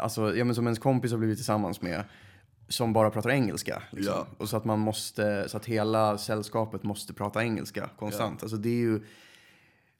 alltså, 0.02 0.36
ja 0.36 0.44
men 0.44 0.54
som 0.54 0.66
ens 0.66 0.78
kompis 0.78 1.10
har 1.10 1.18
blivit 1.18 1.38
tillsammans 1.38 1.82
med, 1.82 2.04
som 2.68 2.92
bara 2.92 3.10
pratar 3.10 3.30
engelska. 3.30 3.82
Liksom. 3.90 4.14
Ja. 4.16 4.26
Och 4.38 4.48
så 4.48 4.56
att 4.56 4.64
man 4.64 4.78
måste, 4.78 5.48
så 5.48 5.56
att 5.56 5.66
hela 5.66 6.18
sällskapet 6.18 6.82
måste 6.82 7.14
prata 7.14 7.42
engelska 7.42 7.90
konstant. 7.98 8.42
Alltså 8.42 8.56
det 8.56 8.68
är 8.68 8.80
ju, 8.80 9.00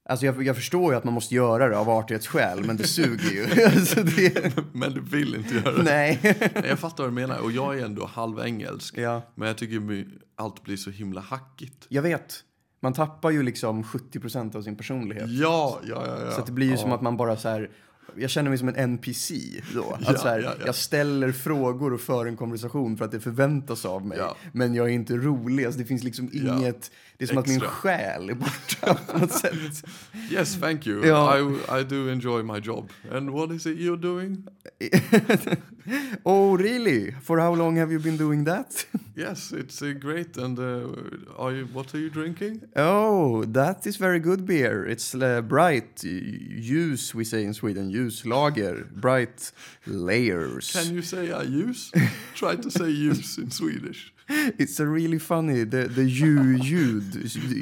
alltså 0.08 0.26
jag, 0.26 0.42
jag 0.42 0.56
förstår 0.56 0.92
ju 0.92 0.98
att 0.98 1.04
man 1.04 1.14
måste 1.14 1.34
göra 1.34 1.68
det 1.68 1.78
av 1.78 1.90
artighetsskäl, 1.90 2.64
men 2.64 2.76
det 2.76 2.86
suger 2.86 3.30
ju. 3.30 3.64
alltså 3.64 4.02
det, 4.02 4.56
Men 4.72 4.92
du 4.92 5.00
vill 5.00 5.34
inte 5.34 5.54
göra 5.54 5.72
det. 5.72 5.82
nej. 5.82 6.20
Nej, 6.22 6.64
Jag 6.68 6.78
fattar 6.78 7.04
vad 7.04 7.12
du 7.12 7.14
menar. 7.14 7.38
Och 7.38 7.52
jag 7.52 7.78
är 7.78 7.84
ändå 7.84 8.06
halvengelsk. 8.06 8.98
ja. 8.98 9.22
Men 9.34 9.48
jag 9.48 9.58
tycker 9.58 10.06
allt 10.36 10.62
blir 10.62 10.76
så 10.76 10.90
himla 10.90 11.20
hackigt. 11.20 11.86
Jag 11.88 12.02
vet. 12.02 12.42
Man 12.82 12.92
tappar 12.92 13.30
ju 13.30 13.42
liksom 13.42 13.82
70% 13.82 14.56
av 14.56 14.62
sin 14.62 14.76
personlighet. 14.76 15.30
Ja, 15.30 15.80
ja, 15.84 16.06
ja. 16.06 16.24
ja. 16.24 16.30
Så 16.30 16.42
det 16.46 16.52
blir 16.52 16.66
ju 16.66 16.72
ja. 16.72 16.78
som 16.78 16.92
att 16.92 17.02
man 17.02 17.16
bara 17.16 17.36
så 17.36 17.48
här, 17.48 17.70
jag 18.16 18.30
känner 18.30 18.48
mig 18.50 18.58
som 18.58 18.68
en 18.68 18.76
NPC 18.76 19.34
då. 19.74 19.98
Ja, 20.00 20.10
Att 20.10 20.20
så 20.20 20.28
här, 20.28 20.38
ja, 20.40 20.54
ja. 20.60 20.66
Jag 20.66 20.74
ställer 20.74 21.32
frågor 21.32 21.92
och 21.92 22.00
för 22.00 22.26
en 22.26 22.36
konversation 22.36 22.96
för 22.96 23.04
att 23.04 23.10
det 23.10 23.20
förväntas 23.20 23.84
av 23.84 24.06
mig. 24.06 24.18
Men 24.52 24.74
jag 24.74 24.86
är 24.86 24.92
inte 24.92 25.16
rolig. 25.16 25.64
Alltså 25.64 25.80
det 25.80 25.86
finns 25.86 26.04
liksom 26.04 26.30
inget, 26.32 26.90
det 27.16 27.24
är 27.24 27.28
som 27.28 27.38
att 27.38 27.46
min 27.46 27.56
Extra. 27.56 27.70
själ 27.70 28.30
är 28.30 28.34
borta 28.34 28.94
på 29.12 29.18
något 29.18 29.32
sätt. 29.40 29.84
Yes, 30.30 30.60
thank 30.60 30.86
you. 30.86 31.04
I, 31.04 31.80
I 31.80 31.84
do 31.84 32.10
enjoy 32.10 32.42
my 32.42 32.58
job. 32.58 32.90
And 33.12 33.30
what 33.30 33.50
is 33.50 33.66
it 33.66 33.78
you're 33.78 34.00
doing? 34.00 34.46
oh 36.26 36.56
really? 36.56 37.10
For 37.20 37.38
how 37.38 37.54
long 37.54 37.76
have 37.76 37.90
you 37.92 37.98
been 37.98 38.16
doing 38.16 38.44
that? 38.44 38.84
Yes, 39.18 39.50
it's 39.50 39.80
uh, 39.80 39.94
great. 39.98 40.36
And 40.36 40.58
uh, 40.58 41.42
are 41.42 41.50
you, 41.50 41.64
what 41.72 41.94
are 41.94 41.98
you 41.98 42.10
drinking? 42.10 42.68
Oh, 42.76 43.46
that 43.46 43.86
is 43.86 43.96
very 43.96 44.20
good 44.20 44.44
beer. 44.44 44.84
It's 44.84 45.14
uh, 45.14 45.40
bright 45.40 45.96
juice, 45.96 47.14
we 47.14 47.24
say 47.24 47.44
in 47.44 47.54
Sweden. 47.54 47.90
Juice, 47.90 48.26
lager, 48.26 48.84
bright 48.92 49.52
layers. 49.86 50.70
Can 50.70 50.94
you 50.94 51.00
say 51.00 51.32
I 51.32 51.44
use? 51.44 51.90
Try 52.34 52.56
to 52.56 52.70
say 52.70 52.90
use 52.90 53.38
in 53.38 53.50
Swedish. 53.50 54.12
It's 54.28 54.78
a 54.80 54.86
really 54.86 55.18
funny, 55.18 55.64
the, 55.64 55.88
the 55.88 56.04
ju-ljud, 56.04 57.14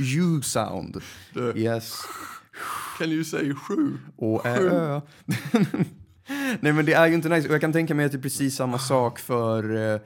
ju 0.03 0.43
sound. 0.43 1.01
The, 1.35 1.53
Yes. 1.55 2.05
Can 2.99 3.11
you 3.11 3.23
say 3.23 3.53
sju? 3.53 3.99
Och 4.17 4.45
ä, 4.45 4.59
ö. 4.59 5.01
Nej 6.61 6.73
men 6.73 6.85
det 6.85 6.93
är 6.93 7.07
ju 7.07 7.15
inte 7.15 7.29
nice. 7.29 7.49
Och 7.49 7.55
jag 7.55 7.61
kan 7.61 7.73
tänka 7.73 7.95
mig 7.95 8.07
att 8.07 8.13
det 8.13 8.19
är 8.19 8.23
precis 8.23 8.57
samma 8.57 8.79
sak 8.79 9.19
för, 9.19 9.93
eh, 9.95 10.01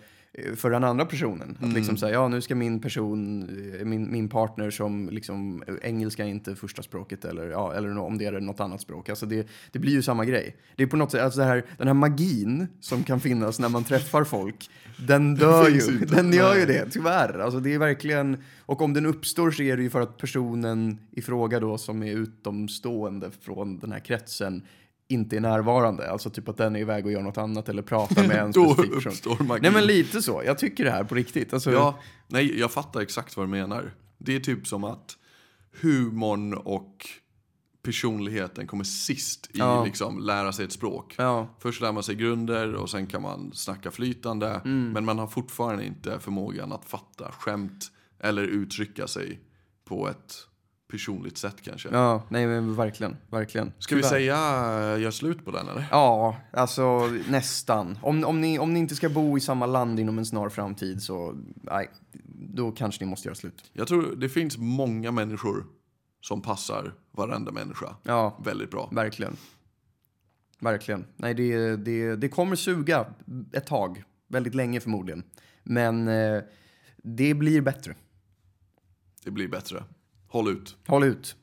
för 0.56 0.70
den 0.70 0.84
andra 0.84 1.04
personen. 1.04 1.58
Att 1.60 1.72
liksom 1.72 1.96
säga, 1.96 2.12
ja 2.12 2.28
nu 2.28 2.40
ska 2.40 2.54
min 2.54 2.80
person, 2.80 3.42
eh, 3.78 3.84
min, 3.84 4.12
min 4.12 4.28
partner 4.28 4.70
som 4.70 5.08
liksom, 5.08 5.62
eh, 5.66 5.74
engelska 5.82 6.24
är 6.24 6.28
inte 6.28 6.56
första 6.56 6.82
språket 6.82 7.24
eller, 7.24 7.50
ja, 7.50 7.74
eller 7.74 7.98
om 7.98 8.18
det 8.18 8.24
är 8.24 8.40
något 8.40 8.60
annat 8.60 8.80
språk. 8.80 9.08
Alltså 9.08 9.26
det, 9.26 9.48
det 9.72 9.78
blir 9.78 9.92
ju 9.92 10.02
samma 10.02 10.24
grej. 10.24 10.56
Det 10.76 10.82
är 10.82 10.86
på 10.86 10.96
något 10.96 11.10
sätt, 11.10 11.22
alltså 11.22 11.42
här, 11.42 11.64
den 11.78 11.86
här 11.86 11.94
magin 11.94 12.66
som 12.80 13.04
kan 13.04 13.20
finnas 13.20 13.58
när 13.58 13.68
man 13.68 13.84
träffar 13.84 14.24
folk, 14.24 14.70
den 15.06 15.34
dör 15.34 15.68
ju. 15.68 15.98
Den 15.98 16.32
gör 16.32 16.56
ju 16.56 16.66
det, 16.66 16.90
tyvärr. 16.90 17.38
Alltså 17.38 17.60
det 17.60 17.74
är 17.74 17.78
verkligen, 17.78 18.44
och 18.60 18.82
om 18.82 18.94
den 18.94 19.06
uppstår 19.06 19.50
så 19.50 19.62
är 19.62 19.76
det 19.76 19.82
ju 19.82 19.90
för 19.90 20.00
att 20.00 20.16
personen 20.18 20.98
i 21.10 21.22
fråga 21.22 21.60
då 21.60 21.78
som 21.78 22.02
är 22.02 22.12
utomstående 22.12 23.30
från 23.40 23.78
den 23.78 23.92
här 23.92 24.00
kretsen 24.00 24.62
inte 25.08 25.36
är 25.36 25.40
närvarande. 25.40 26.10
Alltså 26.10 26.30
typ 26.30 26.48
att 26.48 26.56
den 26.56 26.76
är 26.76 26.80
iväg 26.80 27.06
och 27.06 27.12
gör 27.12 27.22
något 27.22 27.38
annat 27.38 27.68
eller 27.68 27.82
pratar 27.82 28.28
med 28.28 28.36
en 28.36 28.52
specifik 28.52 28.94
person. 28.94 29.12
uppstår 29.12 29.44
magin. 29.44 29.62
Nej 29.62 29.72
men 29.72 29.86
lite 29.86 30.22
så, 30.22 30.42
jag 30.46 30.58
tycker 30.58 30.84
det 30.84 30.90
här 30.90 31.04
på 31.04 31.14
riktigt. 31.14 31.52
Alltså, 31.54 31.72
Ja, 31.72 31.98
nej, 32.26 32.58
jag 32.60 32.72
fattar 32.72 33.00
exakt 33.00 33.36
vad 33.36 33.46
du 33.46 33.50
menar. 33.50 33.94
Det 34.18 34.36
är 34.36 34.40
typ 34.40 34.66
som 34.66 34.84
att 34.84 35.16
humorn 35.80 36.54
och 36.54 37.06
personligheten 37.82 38.66
kommer 38.66 38.84
sist 38.84 39.46
i 39.46 39.58
Ja. 39.58 39.84
liksom 39.84 40.18
lära 40.18 40.52
sig 40.52 40.64
ett 40.64 40.72
språk. 40.72 41.14
ja, 41.18 41.56
Först 41.58 41.80
lär 41.80 41.92
man 41.92 42.02
sig 42.02 42.14
grunder 42.14 42.74
och 42.74 42.90
sen 42.90 43.06
kan 43.06 43.22
man 43.22 43.50
snacka 43.54 43.90
flytande. 43.90 44.48
Mm. 44.64 44.90
Men 44.92 45.04
man 45.04 45.18
har 45.18 45.26
fortfarande 45.26 45.84
inte 45.86 46.20
förmågan 46.20 46.72
att 46.72 46.84
fatta 46.84 47.32
skämt 47.32 47.90
eller 48.20 48.42
uttrycka 48.42 49.06
sig 49.06 49.40
på 49.84 50.08
ett 50.08 50.34
personligt 50.88 51.38
sätt 51.38 51.62
kanske. 51.62 51.88
ja, 51.92 52.22
nej 52.28 52.46
men 52.46 52.74
verkligen, 52.76 53.16
verkligen. 53.30 53.72
Ska 53.78 53.96
vi 53.96 54.02
Tyvärr. 54.02 54.10
säga 54.10 54.94
uh, 54.94 55.02
gör 55.02 55.10
slut 55.10 55.44
på 55.44 55.50
den 55.50 55.68
eller? 55.68 55.86
Ja, 55.90 56.36
alltså 56.52 57.06
nästan. 57.28 57.98
Om, 58.02 58.24
om, 58.24 58.40
ni, 58.40 58.58
om 58.58 58.74
ni 58.74 58.80
inte 58.80 58.94
ska 58.96 59.08
bo 59.08 59.36
i 59.38 59.40
samma 59.40 59.66
land 59.66 60.00
inom 60.00 60.18
en 60.18 60.26
snar 60.26 60.48
framtid 60.48 61.02
så, 61.02 61.34
nej, 61.62 61.90
då 62.34 62.72
kanske 62.72 63.04
ni 63.04 63.10
måste 63.10 63.28
göra 63.28 63.34
slut. 63.34 63.70
Jag 63.72 63.88
tror 63.88 64.16
det 64.16 64.28
finns 64.28 64.58
många 64.58 65.10
människor 65.12 65.66
som 66.20 66.42
passar 66.42 66.94
varenda 67.10 67.52
människa 67.52 67.96
Ja, 68.02 68.40
väldigt 68.44 68.70
bra. 68.70 68.88
verkligen. 68.92 69.36
Verkligen. 70.60 71.04
Nej, 71.16 71.34
det, 71.34 71.76
det, 71.76 72.16
det 72.16 72.28
kommer 72.28 72.56
suga 72.56 73.06
ett 73.52 73.66
tag, 73.66 74.02
väldigt 74.28 74.54
länge 74.54 74.80
förmodligen. 74.80 75.22
Men 75.62 76.08
eh, 76.08 76.42
det 76.96 77.34
blir 77.34 77.60
bättre. 77.60 77.94
Det 79.24 79.30
blir 79.30 79.48
bättre. 79.48 79.84
Håll 80.28 80.48
ut. 80.48 80.76
Håll 80.86 81.04
ut. 81.04 81.36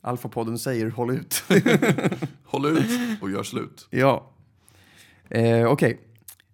Alfapodden 0.00 0.58
säger 0.58 0.90
håll 0.90 1.10
ut. 1.10 1.42
Håll 2.44 2.66
ut 2.66 3.22
och 3.22 3.30
gör 3.30 3.42
slut. 3.42 3.86
ja. 3.90 4.30
Eh, 5.30 5.66
Okej. 5.66 6.00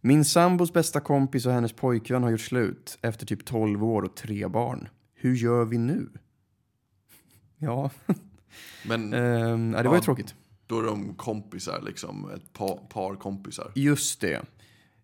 Min 0.00 0.24
sambos 0.24 0.72
bästa 0.72 1.00
kompis 1.00 1.46
och 1.46 1.52
hennes 1.52 1.72
pojkvän 1.72 2.22
har 2.22 2.30
gjort 2.30 2.40
slut 2.40 2.98
efter 3.02 3.26
typ 3.26 3.44
12 3.44 3.84
år 3.84 4.02
och 4.02 4.16
tre 4.16 4.48
barn. 4.48 4.88
Hur 5.14 5.34
gör 5.34 5.64
vi 5.64 5.78
nu? 5.78 6.08
Ja, 7.58 7.90
Men 8.88 9.12
ja 9.76 9.82
det 9.82 9.88
var 9.88 9.94
ju 9.94 9.98
Ja. 9.98 10.02
tråkigt. 10.02 10.34
då 10.66 10.78
är 10.78 10.82
de 10.82 11.14
kompisar, 11.14 11.82
liksom 11.86 12.30
ett 12.30 12.52
par, 12.52 12.76
par 12.76 13.14
kompisar. 13.14 13.72
Just 13.74 14.20
det. 14.20 14.42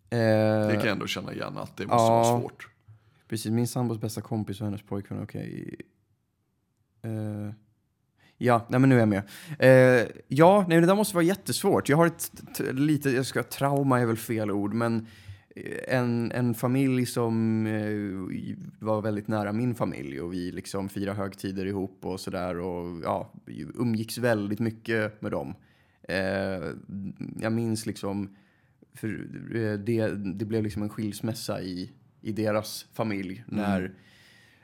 Det 0.09 0.17
Eh, 0.19 0.71
kan 0.73 0.81
jag 0.81 0.89
ändå 0.93 1.07
känna 1.07 1.33
igen 1.33 1.59
att 1.59 1.77
det 1.77 1.87
måste 1.87 2.03
ja. 2.03 2.09
vara 2.23 2.41
svårt. 2.41 2.69
Precis, 3.29 3.53
min 3.53 3.67
sambos 3.69 4.01
bästa 4.01 4.21
kompis 4.21 4.61
och 4.61 4.67
hennes 4.67 4.83
pojkvän, 4.83 5.23
okej. 5.23 5.77
Eh, 7.03 7.55
ja, 8.39 8.67
nej 8.69 8.81
men 8.81 8.89
nu 8.89 8.95
är 8.95 8.99
jag 8.99 9.09
med. 9.09 9.23
Eh, 9.59 10.07
ja, 10.29 10.65
nej 10.69 10.81
det 10.81 10.87
där 10.87 10.95
måste 10.95 11.15
vara 11.15 11.25
jättesvårt. 11.25 11.89
Jag 11.89 11.97
har 11.97 12.07
ett 12.07 12.31
lite, 12.73 13.11
jag 13.11 13.27
ska, 13.27 13.43
trauma 13.43 14.01
är 14.01 14.07
väl 14.07 14.17
fel 14.17 14.51
ord, 14.51 14.75
men 14.75 15.07
eh, 15.57 15.97
en, 15.99 16.33
en 16.33 16.55
familj 16.55 17.07
som 17.07 17.67
eh, 17.67 18.57
var 18.79 19.03
väldigt 19.03 19.29
nära 19.29 19.53
min 19.53 19.75
familj 19.75 20.21
och 20.21 20.33
vi 20.33 20.53
liksom 20.53 20.89
firade 20.89 21.19
högtider 21.19 21.67
ihop 21.67 21.99
och 22.03 22.21
sådär 22.21 22.59
och 22.59 23.01
ja, 23.05 23.33
umgicks 23.75 24.19
väldigt 24.19 24.61
mycket 24.61 25.23
med 25.23 25.31
dem. 25.33 25.55
Jag 27.41 27.53
minns 27.53 27.87
liksom, 27.87 28.37
för 28.95 29.09
det, 29.77 30.07
det 30.15 30.45
blev 30.45 30.63
liksom 30.63 30.83
en 30.83 30.89
skilsmässa 30.89 31.63
i, 31.63 31.91
i 32.21 32.33
deras 32.33 32.87
familj 32.93 33.45
när, 33.47 33.95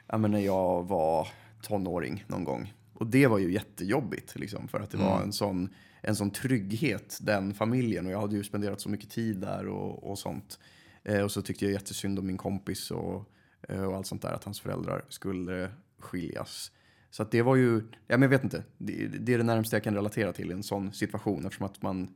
ja, 0.06 0.18
men 0.18 0.30
när 0.30 0.40
jag 0.40 0.88
var 0.88 1.28
tonåring 1.62 2.24
någon 2.26 2.44
gång. 2.44 2.74
Och 2.94 3.06
det 3.06 3.26
var 3.26 3.38
ju 3.38 3.52
jättejobbigt, 3.52 4.38
liksom, 4.38 4.68
för 4.68 4.80
att 4.80 4.90
det 4.90 4.96
var 4.96 5.14
Mm. 5.16 5.22
en 5.22 5.32
sån, 5.32 5.68
en 6.02 6.16
sån 6.16 6.30
trygghet, 6.30 7.18
den 7.22 7.54
familjen. 7.54 8.06
Och 8.06 8.12
jag 8.12 8.20
hade 8.20 8.36
ju 8.36 8.44
spenderat 8.44 8.80
så 8.80 8.88
mycket 8.88 9.10
tid 9.10 9.36
där 9.36 9.66
och, 9.66 10.10
och 10.10 10.18
sånt. 10.18 10.58
Eh, 11.04 11.20
och 11.22 11.32
så 11.32 11.42
tyckte 11.42 11.64
jag 11.64 11.72
jättesynd 11.72 12.18
om 12.18 12.26
min 12.26 12.36
kompis 12.36 12.90
och, 12.90 13.30
eh, 13.68 13.82
och 13.84 13.96
allt 13.96 14.06
sånt 14.06 14.22
där, 14.22 14.32
att 14.32 14.44
hans 14.44 14.60
föräldrar 14.60 15.04
skulle 15.08 15.70
skiljas. 15.98 16.72
Så 17.10 17.22
att 17.22 17.30
det 17.30 17.42
var 17.42 17.56
ju, 17.56 17.74
ja 18.06 18.16
men 18.16 18.22
jag 18.22 18.28
vet 18.28 18.44
inte, 18.44 18.62
det, 18.78 19.06
det 19.06 19.34
är 19.34 19.38
det 19.38 19.44
närmaste 19.44 19.76
jag 19.76 19.82
kan 19.84 19.94
relatera 19.94 20.32
till 20.32 20.50
en 20.52 20.62
sån 20.62 20.92
situation 20.92 21.44
eftersom 21.46 21.66
att 21.66 21.82
man 21.82 22.14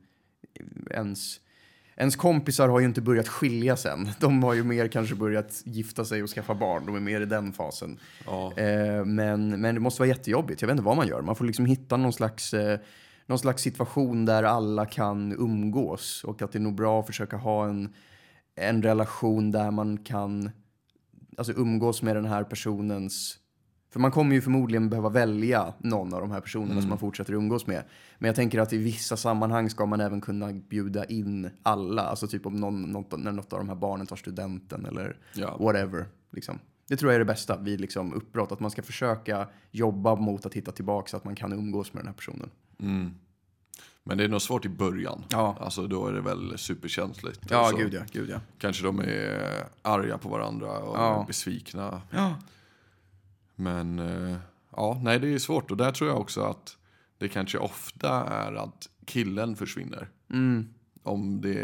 ens, 0.91 1.39
ens 1.95 2.15
kompisar 2.15 2.69
har 2.69 2.79
ju 2.79 2.85
inte 2.85 3.01
börjat 3.01 3.27
skiljas 3.27 3.85
än. 3.85 4.09
De 4.19 4.43
har 4.43 4.53
ju 4.53 4.63
mer 4.63 4.87
kanske 4.87 5.15
börjat 5.15 5.61
gifta 5.65 6.05
sig 6.05 6.23
och 6.23 6.29
skaffa 6.29 6.55
barn, 6.55 6.85
de 6.85 6.95
är 6.95 6.99
mer 6.99 7.21
i 7.21 7.25
den 7.25 7.53
fasen. 7.53 7.99
Ja. 8.25 8.53
Eh, 8.57 9.05
men, 9.05 9.61
men 9.61 9.75
det 9.75 9.81
måste 9.81 10.01
vara 10.01 10.09
jättejobbigt, 10.09 10.61
jag 10.61 10.67
vet 10.67 10.73
inte 10.73 10.83
vad 10.83 10.97
man 10.97 11.07
gör. 11.07 11.21
Man 11.21 11.35
får 11.35 11.45
liksom 11.45 11.65
hitta 11.65 11.97
någon 11.97 12.13
slags, 12.13 12.53
eh, 12.53 12.79
någon 13.25 13.39
slags 13.39 13.63
situation 13.63 14.25
där 14.25 14.43
alla 14.43 14.85
kan 14.85 15.31
umgås 15.31 16.23
och 16.23 16.41
att 16.41 16.51
det 16.51 16.57
är 16.57 16.61
nog 16.61 16.75
bra 16.75 16.99
att 16.99 17.07
försöka 17.07 17.37
ha 17.37 17.65
en, 17.69 17.93
en 18.55 18.83
relation 18.83 19.51
där 19.51 19.71
man 19.71 19.97
kan 19.97 20.51
alltså 21.37 21.53
umgås 21.53 22.01
med 22.01 22.15
den 22.15 22.25
här 22.25 22.43
personens... 22.43 23.39
För 23.93 23.99
man 23.99 24.11
kommer 24.11 24.35
ju 24.35 24.41
förmodligen 24.41 24.89
behöva 24.89 25.09
välja 25.09 25.73
någon 25.77 26.13
av 26.13 26.21
de 26.21 26.31
här 26.31 26.41
personerna 26.41 26.81
som 26.81 26.89
man 26.89 26.97
fortsätter 26.99 27.33
umgås 27.33 27.67
med. 27.67 27.83
Men 28.19 28.27
jag 28.27 28.35
tänker 28.35 28.59
att 28.59 28.73
i 28.73 28.77
vissa 28.77 29.17
sammanhang 29.17 29.69
ska 29.69 29.85
man 29.85 30.01
även 30.01 30.21
kunna 30.21 30.53
bjuda 30.53 31.05
in 31.05 31.49
alla. 31.63 32.01
Alltså 32.01 32.27
typ 32.27 32.45
om 32.45 32.55
någon, 32.55 32.81
något, 32.81 33.19
när 33.19 33.31
något 33.31 33.53
av 33.53 33.59
de 33.59 33.69
här 33.69 33.75
barnen 33.75 34.07
tar 34.07 34.15
studenten 34.15 34.85
eller 34.85 35.17
Ja. 35.33 35.57
whatever. 35.59 36.05
Liksom. 36.31 36.59
Det 36.87 36.97
tror 36.97 37.11
jag 37.11 37.15
är 37.15 37.19
det 37.19 37.25
bästa 37.25 37.57
vid 37.57 37.81
liksom 37.81 38.13
uppbrott. 38.13 38.51
Att 38.51 38.59
man 38.59 38.71
ska 38.71 38.83
försöka 38.83 39.47
jobba 39.71 40.15
mot 40.15 40.45
att 40.45 40.53
hitta 40.53 40.71
tillbaka 40.71 41.07
så 41.09 41.17
att 41.17 41.25
man 41.25 41.35
kan 41.35 41.53
umgås 41.53 41.93
med 41.93 42.01
den 42.03 42.07
här 42.07 42.15
personen. 42.15 42.49
Mm. 42.79 43.11
Men 44.03 44.17
det 44.17 44.23
är 44.23 44.27
nog 44.27 44.41
svårt 44.41 44.65
i 44.65 44.69
början. 44.69 45.23
Ja. 45.29 45.57
Alltså 45.59 45.87
då 45.87 46.07
är 46.07 46.13
det 46.13 46.21
väl 46.21 46.57
superkänsligt. 46.57 47.39
Ja, 47.49 47.63
Och 47.63 47.69
så 47.69 47.77
gud 47.77 47.93
ja. 47.93 48.01
Gud 48.11 48.29
ja. 48.29 48.39
Kanske 48.57 48.83
de 48.83 48.99
är 48.99 49.63
arga 49.81 50.17
på 50.17 50.29
varandra 50.29 50.79
och 50.79 50.97
Ja. 50.97 51.23
besvikna. 51.27 52.01
ja. 52.11 52.35
Men 53.55 53.99
eh, 53.99 54.35
ja, 54.75 54.99
nej 55.03 55.19
det 55.19 55.33
är 55.33 55.39
svårt. 55.39 55.71
Och 55.71 55.77
där 55.77 55.91
tror 55.91 56.09
jag 56.09 56.21
också 56.21 56.41
att 56.41 56.77
det 57.17 57.29
kanske 57.29 57.57
ofta 57.57 58.09
är 58.23 58.53
att 58.53 58.89
killen 59.05 59.55
försvinner. 59.55 60.09
Mm. 60.29 60.67
Om 61.03 61.41
det 61.41 61.59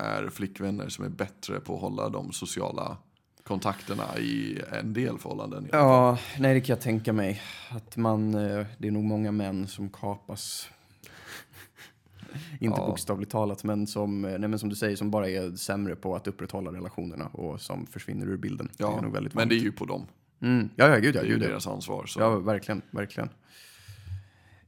är 0.00 0.28
flickvänner 0.28 0.88
som 0.88 1.04
är 1.04 1.08
bättre 1.08 1.60
på 1.60 1.74
att 1.74 1.80
hålla 1.80 2.08
de 2.08 2.32
sociala 2.32 2.96
kontakterna 3.42 4.18
i 4.18 4.60
en 4.72 4.92
del 4.92 5.18
förhållanden. 5.18 5.68
Ja, 5.72 6.18
nej 6.38 6.54
det 6.54 6.60
kan 6.60 6.74
jag 6.74 6.80
tänka 6.82 7.12
mig. 7.12 7.42
Att 7.70 7.96
man, 7.96 8.34
eh, 8.34 8.66
det 8.78 8.88
är 8.88 8.92
nog 8.92 9.04
många 9.04 9.32
män 9.32 9.66
som 9.68 9.88
kapas. 9.88 10.68
Inte 12.60 12.80
Ja. 12.80 12.86
bokstavligt 12.86 13.32
talat, 13.32 13.64
men 13.64 13.86
som, 13.86 14.24
eh, 14.24 14.38
nej, 14.38 14.48
men 14.48 14.58
som 14.58 14.68
du 14.68 14.76
säger, 14.76 14.96
som 14.96 15.10
bara 15.10 15.28
är 15.28 15.56
sämre 15.56 15.96
på 15.96 16.16
att 16.16 16.26
upprätthålla 16.26 16.72
relationerna 16.72 17.26
och 17.26 17.60
som 17.60 17.86
försvinner 17.86 18.26
ur 18.26 18.36
bilden. 18.36 18.66
det 18.76 18.82
Ja, 18.84 19.00
väldigt 19.12 19.34
men 19.34 19.48
det 19.48 19.54
är 19.54 19.60
ju 19.60 19.72
på 19.72 19.84
dem. 19.84 20.06
Mm. 20.44 20.68
Ja, 20.76 20.88
ja, 20.88 20.96
gud 20.98 21.14
ja. 21.16 21.20
Det 21.20 21.26
är 21.26 21.28
ju 21.28 21.34
Gud, 21.34 21.42
ja. 21.42 21.48
deras 21.48 21.66
ansvar. 21.66 22.06
Så. 22.06 22.20
ja, 22.20 22.38
verkligen, 22.38 22.82
verkligen. 22.90 23.28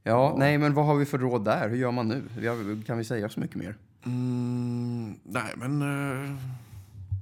Ja, 0.03 0.35
nej, 0.37 0.57
men 0.57 0.73
vad 0.73 0.85
har 0.85 0.95
vi 0.95 1.05
för 1.05 1.17
råd 1.17 1.45
där? 1.45 1.69
Hur 1.69 1.77
gör 1.77 1.91
man 1.91 2.07
nu? 2.07 2.23
Vi 2.37 2.47
har- 2.47 2.83
Kan 2.85 2.97
vi 2.97 3.03
säga 3.03 3.29
så 3.29 3.39
mycket 3.39 3.55
mer? 3.55 3.75
Mm, 4.05 5.15
nej, 5.23 5.53
men... 5.55 5.81
eh, 5.81 6.35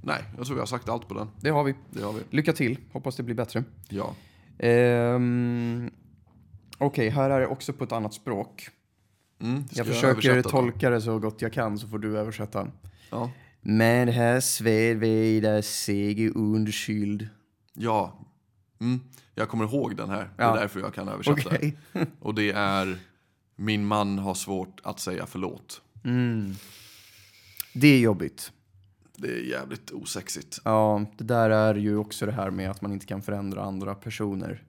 nej, 0.03 0.23
jag 0.37 0.45
tror 0.45 0.55
vi 0.55 0.59
har 0.59 0.65
sagt 0.67 0.89
allt 0.89 1.07
på 1.07 1.13
den. 1.13 1.27
Det 1.41 1.49
har 1.49 1.63
vi. 1.63 1.75
Det 1.91 2.01
har 2.03 2.13
vi. 2.13 2.21
Lycka 2.29 2.53
till, 2.53 2.77
hoppas 2.91 3.15
det 3.15 3.23
blir 3.23 3.35
bättre. 3.35 3.63
Ja. 3.89 4.15
Ehm, 4.59 5.91
Okej, 6.77 7.09
här 7.09 7.29
är 7.29 7.39
det 7.39 7.47
också 7.47 7.73
på 7.73 7.83
ett 7.83 7.91
annat 7.91 8.13
språk. 8.13 8.69
Mm, 9.41 9.63
Jag 9.71 9.87
försöker 9.87 10.41
tolka 10.41 10.89
det 10.89 11.01
så 11.01 11.19
gott 11.19 11.41
jag 11.41 11.53
kan 11.53 11.77
så 11.79 11.87
får 11.87 11.99
du 11.99 12.17
översätta. 12.17 12.67
Ja. 13.11 13.31
Men 13.61 14.07
här 14.07 14.39
sved 14.39 14.97
vida 14.97 15.61
sege 15.61 16.29
undskyld. 16.35 17.27
ja. 17.73 18.19
Mm, 18.79 18.99
jag 19.35 19.49
kommer 19.49 19.63
ihåg 19.65 19.95
den 19.95 20.09
här. 20.09 20.29
Det 20.37 20.43
är 20.43 20.47
Ja. 20.47 20.55
därför 20.55 20.79
jag 20.79 20.93
kan 20.93 21.07
översätta. 21.07 21.49
Okej. 21.49 21.77
Och 22.19 22.35
det 22.35 22.51
är 22.51 22.97
Min 23.55 23.85
man 23.85 24.19
har 24.19 24.33
svårt 24.33 24.79
att 24.83 24.99
säga 24.99 25.25
förlåt. 25.25 25.81
Mm. 26.03 26.53
Det 27.73 27.87
är 27.87 27.99
jobbigt. 27.99 28.51
Det 29.17 29.27
är 29.27 29.43
jävligt 29.49 29.91
osexigt. 29.91 30.59
Ja, 30.65 31.05
det 31.17 31.23
där 31.23 31.49
är 31.49 31.75
ju 31.75 31.97
också 31.97 32.25
det 32.25 32.31
här 32.31 32.49
med 32.51 32.71
att 32.71 32.81
man 32.81 32.91
inte 32.93 33.05
kan 33.05 33.21
förändra 33.21 33.63
andra 33.63 33.95
personer. 33.95 34.63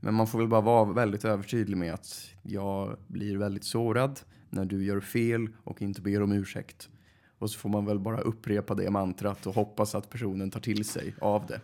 Men 0.00 0.14
man 0.14 0.26
får 0.26 0.38
väl 0.38 0.48
bara 0.48 0.60
vara 0.60 0.92
väldigt 0.92 1.24
övertydlig 1.24 1.76
med 1.76 1.94
att 1.94 2.30
jag 2.42 2.96
blir 3.06 3.36
väldigt 3.36 3.64
sårad 3.64 4.20
när 4.50 4.64
du 4.64 4.84
gör 4.84 5.00
fel 5.00 5.48
och 5.64 5.82
inte 5.82 6.00
ber 6.00 6.22
om 6.22 6.32
ursäkt. 6.32 6.88
Och 7.38 7.50
så 7.50 7.58
får 7.58 7.68
man 7.68 7.84
väl 7.86 7.98
bara 7.98 8.20
upprepa 8.20 8.74
det 8.74 8.90
mantrat 8.90 9.46
och 9.46 9.54
hoppas 9.54 9.94
att 9.94 10.10
personen 10.10 10.50
tar 10.50 10.60
till 10.60 10.84
sig 10.84 11.14
av 11.20 11.46
det. 11.46 11.60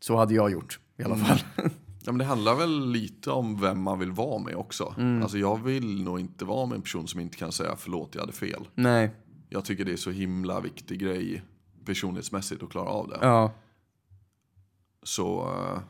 Så 0.00 0.16
hade 0.16 0.34
jag 0.34 0.50
gjort 0.52 0.80
i 1.00 1.04
alla 1.04 1.16
fall. 1.16 1.38
Ja, 2.04 2.12
men 2.12 2.18
det 2.18 2.24
handlar 2.24 2.54
väl 2.54 2.90
lite 2.90 3.30
om 3.30 3.60
vem 3.60 3.82
man 3.82 3.98
vill 3.98 4.12
vara 4.12 4.38
med 4.38 4.54
också. 4.56 4.94
Mm. 4.98 5.22
Alltså 5.22 5.38
jag 5.38 5.62
vill 5.62 6.02
nog 6.02 6.20
inte 6.20 6.44
vara 6.44 6.66
med 6.66 6.76
en 6.76 6.82
person 6.82 7.08
som 7.08 7.20
inte 7.20 7.36
kan 7.36 7.52
säga 7.52 7.76
förlåt, 7.76 8.14
jag 8.14 8.20
hade 8.20 8.32
fel. 8.32 8.68
Nej, 8.74 9.10
Jag 9.48 9.64
tycker 9.64 9.84
det 9.84 9.92
är 9.92 9.96
så 9.96 10.10
himla 10.10 10.60
viktig 10.60 10.98
grej 11.00 11.42
personlighetsmässigt 11.84 12.62
att 12.62 12.70
klara 12.70 12.88
av 12.88 13.08
det. 13.08 13.18
ja, 13.20 13.52
Så 15.02 15.40
eh, 15.42 15.80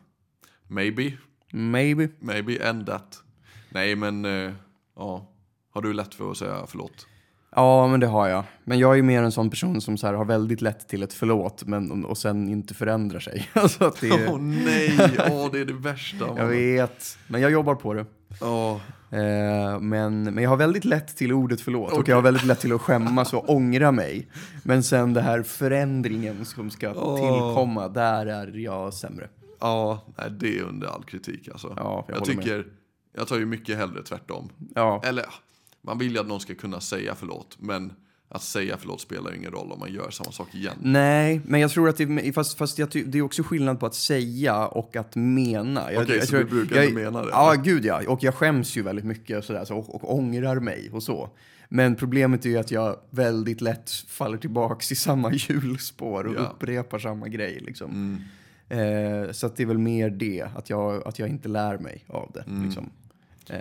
maybe, 0.69 1.13
maybe. 1.53 2.09
maybe 2.21 2.57
end 2.69 2.87
that. 2.87 3.23
Nej 3.71 3.97
men, 3.97 4.25
eh, 4.25 4.53
ja. 4.97 5.27
Har 5.71 5.83
du 5.83 5.93
lätt 5.93 6.15
för 6.15 6.31
att 6.31 6.37
säga 6.37 6.67
förlåt? 6.67 7.07
Ja, 7.57 7.87
men 7.87 8.01
det 8.01 8.07
har 8.07 8.29
jag. 8.29 8.45
Men 8.65 8.79
jag 8.79 8.99
är 8.99 9.03
mer 9.03 9.23
en 9.23 9.33
sån 9.33 9.51
person 9.51 9.81
som 9.81 9.97
så 9.99 10.07
här 10.07 10.15
har 10.15 10.25
väldigt 10.25 10.61
lätt 10.61 10.89
till 10.89 11.03
ett 11.03 11.13
förlåt 11.13 11.65
men, 11.67 12.05
och 12.05 12.19
sen 12.19 12.49
inte 12.49 12.75
förändrar 12.75 13.21
sig. 13.21 13.49
alltså 13.53 13.85
att 13.85 14.01
det 14.01 14.11
Åh 14.13 14.21
är, 14.21 14.39
nej, 14.39 14.99
åh 15.31 15.49
det 15.53 15.61
är 15.61 15.65
det 15.65 15.73
värsta. 15.73 16.27
jag 16.37 16.47
vet, 16.47 17.19
men 17.29 17.41
jag 17.41 17.51
jobbar 17.51 17.75
på 17.75 17.95
det. 17.95 18.07
Åh, 18.41 18.77
Eh, 19.13 19.81
men, 19.81 20.23
men 20.23 20.39
jag 20.39 20.51
har 20.51 20.57
väldigt 20.57 20.85
lätt 20.85 21.17
till 21.17 21.33
ordet 21.33 21.61
förlåt 21.61 21.93
och 21.93 21.99
Okej. 21.99 22.11
jag 22.11 22.17
har 22.17 22.23
väldigt 22.23 22.45
lätt 22.45 22.61
till 22.61 22.73
att 22.73 22.81
skämmas 22.81 23.33
och 23.33 23.51
ångra 23.51 23.93
mig. 23.93 24.29
Men 24.63 24.83
sen 24.83 25.15
det 25.15 25.21
här 25.21 25.43
förändringen 25.43 26.45
som 26.45 26.71
ska 26.71 26.93
Åh. 26.95 27.17
tillkomma, 27.17 27.89
där 27.89 28.27
är 28.27 28.57
jag 28.59 28.95
sämre. 28.95 29.29
Ja, 29.61 30.01
det 30.41 30.59
är 30.59 30.63
under 30.63 30.87
all 30.89 31.05
kritik 31.05 31.49
alltså. 31.49 31.75
Ja, 31.77 32.05
jag 32.09 32.15
jag 32.17 32.21
håller 32.21 32.35
med. 32.35 32.45
tycker, 32.45 32.67
jag 33.17 33.29
tar 33.29 33.37
ju 33.39 33.47
mycket 33.47 33.77
hellre 33.79 34.03
tvärtom. 34.03 34.49
Ja, 34.75 35.03
Eller, 35.05 35.25
man 35.83 35.99
vill 35.99 36.13
ju 36.13 36.19
att 36.19 36.27
någon 36.27 36.41
ska 36.41 36.55
kunna 36.55 36.81
säga 36.81 37.15
förlåt, 37.15 37.57
men 37.61 37.93
att 38.29 38.43
säga 38.43 38.77
förlåt 38.79 39.01
spelar 39.01 39.35
ingen 39.35 39.51
roll 39.53 39.73
om 39.73 39.79
man 39.79 39.93
gör 39.93 40.11
samma 40.11 40.33
sak 40.33 40.55
igen. 40.55 40.75
nej, 40.81 41.41
men 41.45 41.61
jag 41.61 41.71
tror 41.71 41.89
att 41.89 41.97
det, 41.97 42.33
fast, 42.33 42.59
fast 42.59 42.79
jag, 42.79 42.89
det 43.07 43.19
är 43.19 43.23
också 43.23 43.43
skillnad 43.43 43.81
på 43.81 43.87
att 43.87 43.95
säga 43.95 44.67
och 44.67 44.97
att 44.97 45.17
mena. 45.17 45.93
Jag, 45.93 46.03
Okej, 46.03 46.17
jag 46.17 46.29
så 46.29 46.37
du 46.37 46.45
brukar 46.45 46.83
inte 46.83 46.95
mena 46.95 47.23
det, 47.23 47.29
Ja, 47.31 47.53
eller? 47.53 47.63
gud 47.65 47.85
ja. 47.85 48.03
Och 48.09 48.23
jag 48.23 48.35
skäms 48.35 48.77
ju 48.77 48.83
väldigt 48.83 49.05
mycket 49.05 49.39
och, 49.39 49.45
sådär, 49.45 49.65
så, 49.65 49.77
och, 49.77 49.95
och 49.95 50.15
ångrar 50.15 50.61
mig 50.61 50.91
och 50.93 51.03
så. 51.03 51.31
Men 51.69 51.97
problemet 51.97 52.45
är 52.45 52.49
ju 52.51 52.57
att 52.59 52.71
jag 52.71 52.97
väldigt 53.11 53.61
lätt 53.61 53.91
faller 53.91 54.39
tillbaks 54.39 54.93
i 54.93 54.97
samma 54.97 55.33
hjulspår 55.35 56.25
och 56.27 56.35
Ja. 56.35 56.41
upprepar 56.41 56.99
samma 56.99 57.29
grej. 57.29 57.61
Liksom. 57.61 57.91
Mm. 57.91 59.25
Eh, 59.27 59.33
så 59.33 59.49
det 59.49 59.63
är 59.63 59.67
väl 59.67 59.79
mer 59.79 60.11
det, 60.11 60.43
att 60.57 60.71
jag, 60.71 61.07
att 61.09 61.19
jag 61.19 61.29
inte 61.29 61.49
lär 61.49 61.79
mig 61.79 62.05
av 62.09 62.31
det. 62.35 62.41
Mm. 62.41 62.65
Liksom. 62.65 62.91
Eh, 63.49 63.59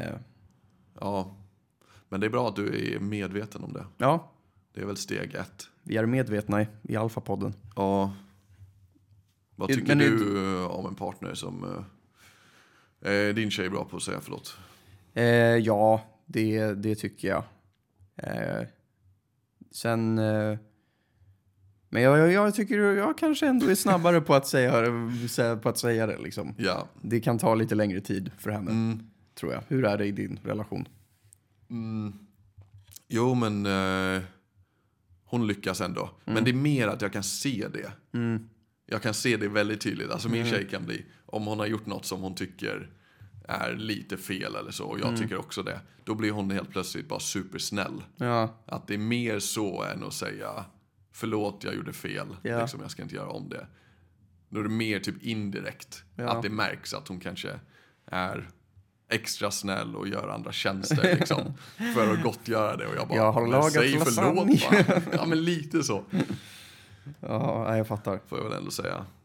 Ja, 1.01 1.35
men 2.09 2.19
det 2.19 2.25
är 2.27 2.29
bra 2.29 2.47
att 2.49 2.55
du 2.55 2.93
är 2.95 2.99
medveten 2.99 3.63
om 3.63 3.73
det. 3.73 3.85
ja, 3.97 4.31
Det 4.73 4.81
är 4.81 4.85
väl 4.85 4.97
steg 4.97 5.33
ett. 5.35 5.67
vi 5.83 5.97
är 5.97 6.05
medvetna 6.05 6.61
i, 6.61 6.67
i 6.83 6.95
Alfa-podden. 6.95 7.53
Ja. 7.75 8.13
Vad 9.55 9.69
Eh, 9.69 9.75
tycker 9.75 9.87
men 9.95 9.97
du 9.97 10.61
eh, 10.61 10.67
om 10.67 10.85
en 10.85 10.95
partner 10.95 11.33
som... 11.33 11.63
eh, 13.01 13.11
Är 13.11 13.33
din 13.33 13.51
tjej 13.51 13.69
bra 13.69 13.85
på 13.85 13.97
att 13.97 14.03
säga 14.03 14.19
förlåt? 14.21 14.57
Eh, 15.13 15.23
ja, 15.57 16.01
det, 16.25 16.73
det 16.73 16.95
tycker 16.95 17.27
jag. 17.27 17.43
Eh, 18.15 18.67
sen... 19.71 20.17
Eh, 20.19 20.57
men 21.91 22.01
jag, 22.01 22.17
jag, 22.19 22.31
jag 22.31 22.55
tycker 22.55 22.77
jag 22.79 23.17
kanske 23.17 23.47
ändå 23.47 23.67
är 23.67 23.75
snabbare 23.75 24.21
på 24.21 24.33
att 24.35 24.47
säga, 24.47 24.71
säga- 25.29 25.55
på 25.57 25.69
att 25.69 25.77
säga 25.77 26.07
det. 26.07 26.17
Liksom. 26.17 26.53
Ja. 26.57 26.87
Det 27.01 27.19
kan 27.19 27.37
ta 27.37 27.55
lite 27.55 27.75
längre 27.75 28.01
tid 28.01 28.31
för 28.37 28.49
henne, 28.51 28.71
Mm. 28.71 28.99
tror 29.35 29.53
jag. 29.53 29.63
Hur 29.67 29.85
är 29.85 29.97
det 29.97 30.05
i 30.05 30.11
din 30.11 30.39
relation? 30.43 30.87
Mm. 31.69 32.13
Jo, 33.07 33.33
men 33.33 33.65
eh, 33.65 34.21
hon 35.23 35.47
lyckas 35.47 35.81
ändå. 35.81 36.01
Mm. 36.01 36.33
Men 36.33 36.43
det 36.43 36.51
är 36.51 36.53
mer 36.53 36.87
att 36.87 37.01
jag 37.01 37.13
kan 37.13 37.23
se 37.23 37.67
det. 37.73 37.91
Jag 38.85 39.01
kan 39.01 39.13
se 39.13 39.37
det 39.37 39.47
väldigt 39.47 39.81
tydligt. 39.81 40.11
Alltså 40.11 40.27
Mm. 40.27 40.39
min 40.41 40.49
tjej 40.51 40.67
kan 40.69 40.85
bli, 40.85 41.05
om 41.25 41.45
hon 41.47 41.59
har 41.59 41.65
gjort 41.65 41.85
något 41.85 42.05
som 42.05 42.21
hon 42.21 42.35
tycker 42.35 42.89
är 43.47 43.75
lite 43.75 44.17
fel 44.17 44.55
eller 44.55 44.71
så, 44.71 44.85
och 44.85 44.99
jag 44.99 45.07
Mm. 45.07 45.19
tycker 45.21 45.37
också 45.37 45.63
det. 45.63 45.81
Då 46.03 46.15
blir 46.15 46.31
hon 46.31 46.51
helt 46.51 46.69
plötsligt 46.69 47.07
bara 47.09 47.19
supersnäll. 47.19 48.03
Ja, 48.17 48.55
Att 48.65 48.87
det 48.87 48.93
är 48.93 48.97
mer 48.97 49.39
så 49.39 49.83
än 49.83 50.03
att 50.03 50.13
säga 50.13 50.65
förlåt, 51.11 51.63
jag 51.63 51.75
gjorde 51.75 51.93
fel. 51.93 52.27
Ja. 52.41 52.61
Liksom, 52.61 52.81
jag 52.81 52.91
ska 52.91 53.01
inte 53.03 53.15
göra 53.15 53.29
om 53.29 53.49
det. 53.49 53.67
Då 54.49 54.59
är 54.59 54.63
det 54.63 54.69
mer 54.69 54.99
typ 54.99 55.23
indirekt. 55.23 56.03
Ja. 56.15 56.29
Att 56.29 56.43
det 56.43 56.49
märks 56.49 56.93
att 56.93 57.07
hon 57.07 57.19
kanske 57.19 57.59
är 58.05 58.49
extra 59.09 59.51
snäll 59.51 59.95
och 59.95 60.07
gör 60.07 60.27
andra 60.27 60.51
tjänster 60.51 61.15
liksom. 61.19 61.53
för 61.95 62.13
att 62.13 62.23
gottgöra 62.23 62.75
det. 62.77 62.87
Och 62.87 62.95
jag 62.95 63.07
bara, 63.07 63.17
Jag 63.17 63.31
har 63.31 63.41
"Men 63.41 63.51
lagat 63.51 63.73
säg 63.73 63.91
lasagne." 63.99 64.57
förlåt 64.57 64.87
va? 64.87 65.01
Ja 65.17 65.25
men 65.25 65.43
lite 65.43 65.83
så, 65.83 66.03
Ja, 67.21 67.77
jag 67.77 67.87
fattar. 67.87 68.19
får 68.27 68.37
jag 68.37 68.45
väl 68.49 68.57
ändå 68.57 68.71
säga. 68.71 69.05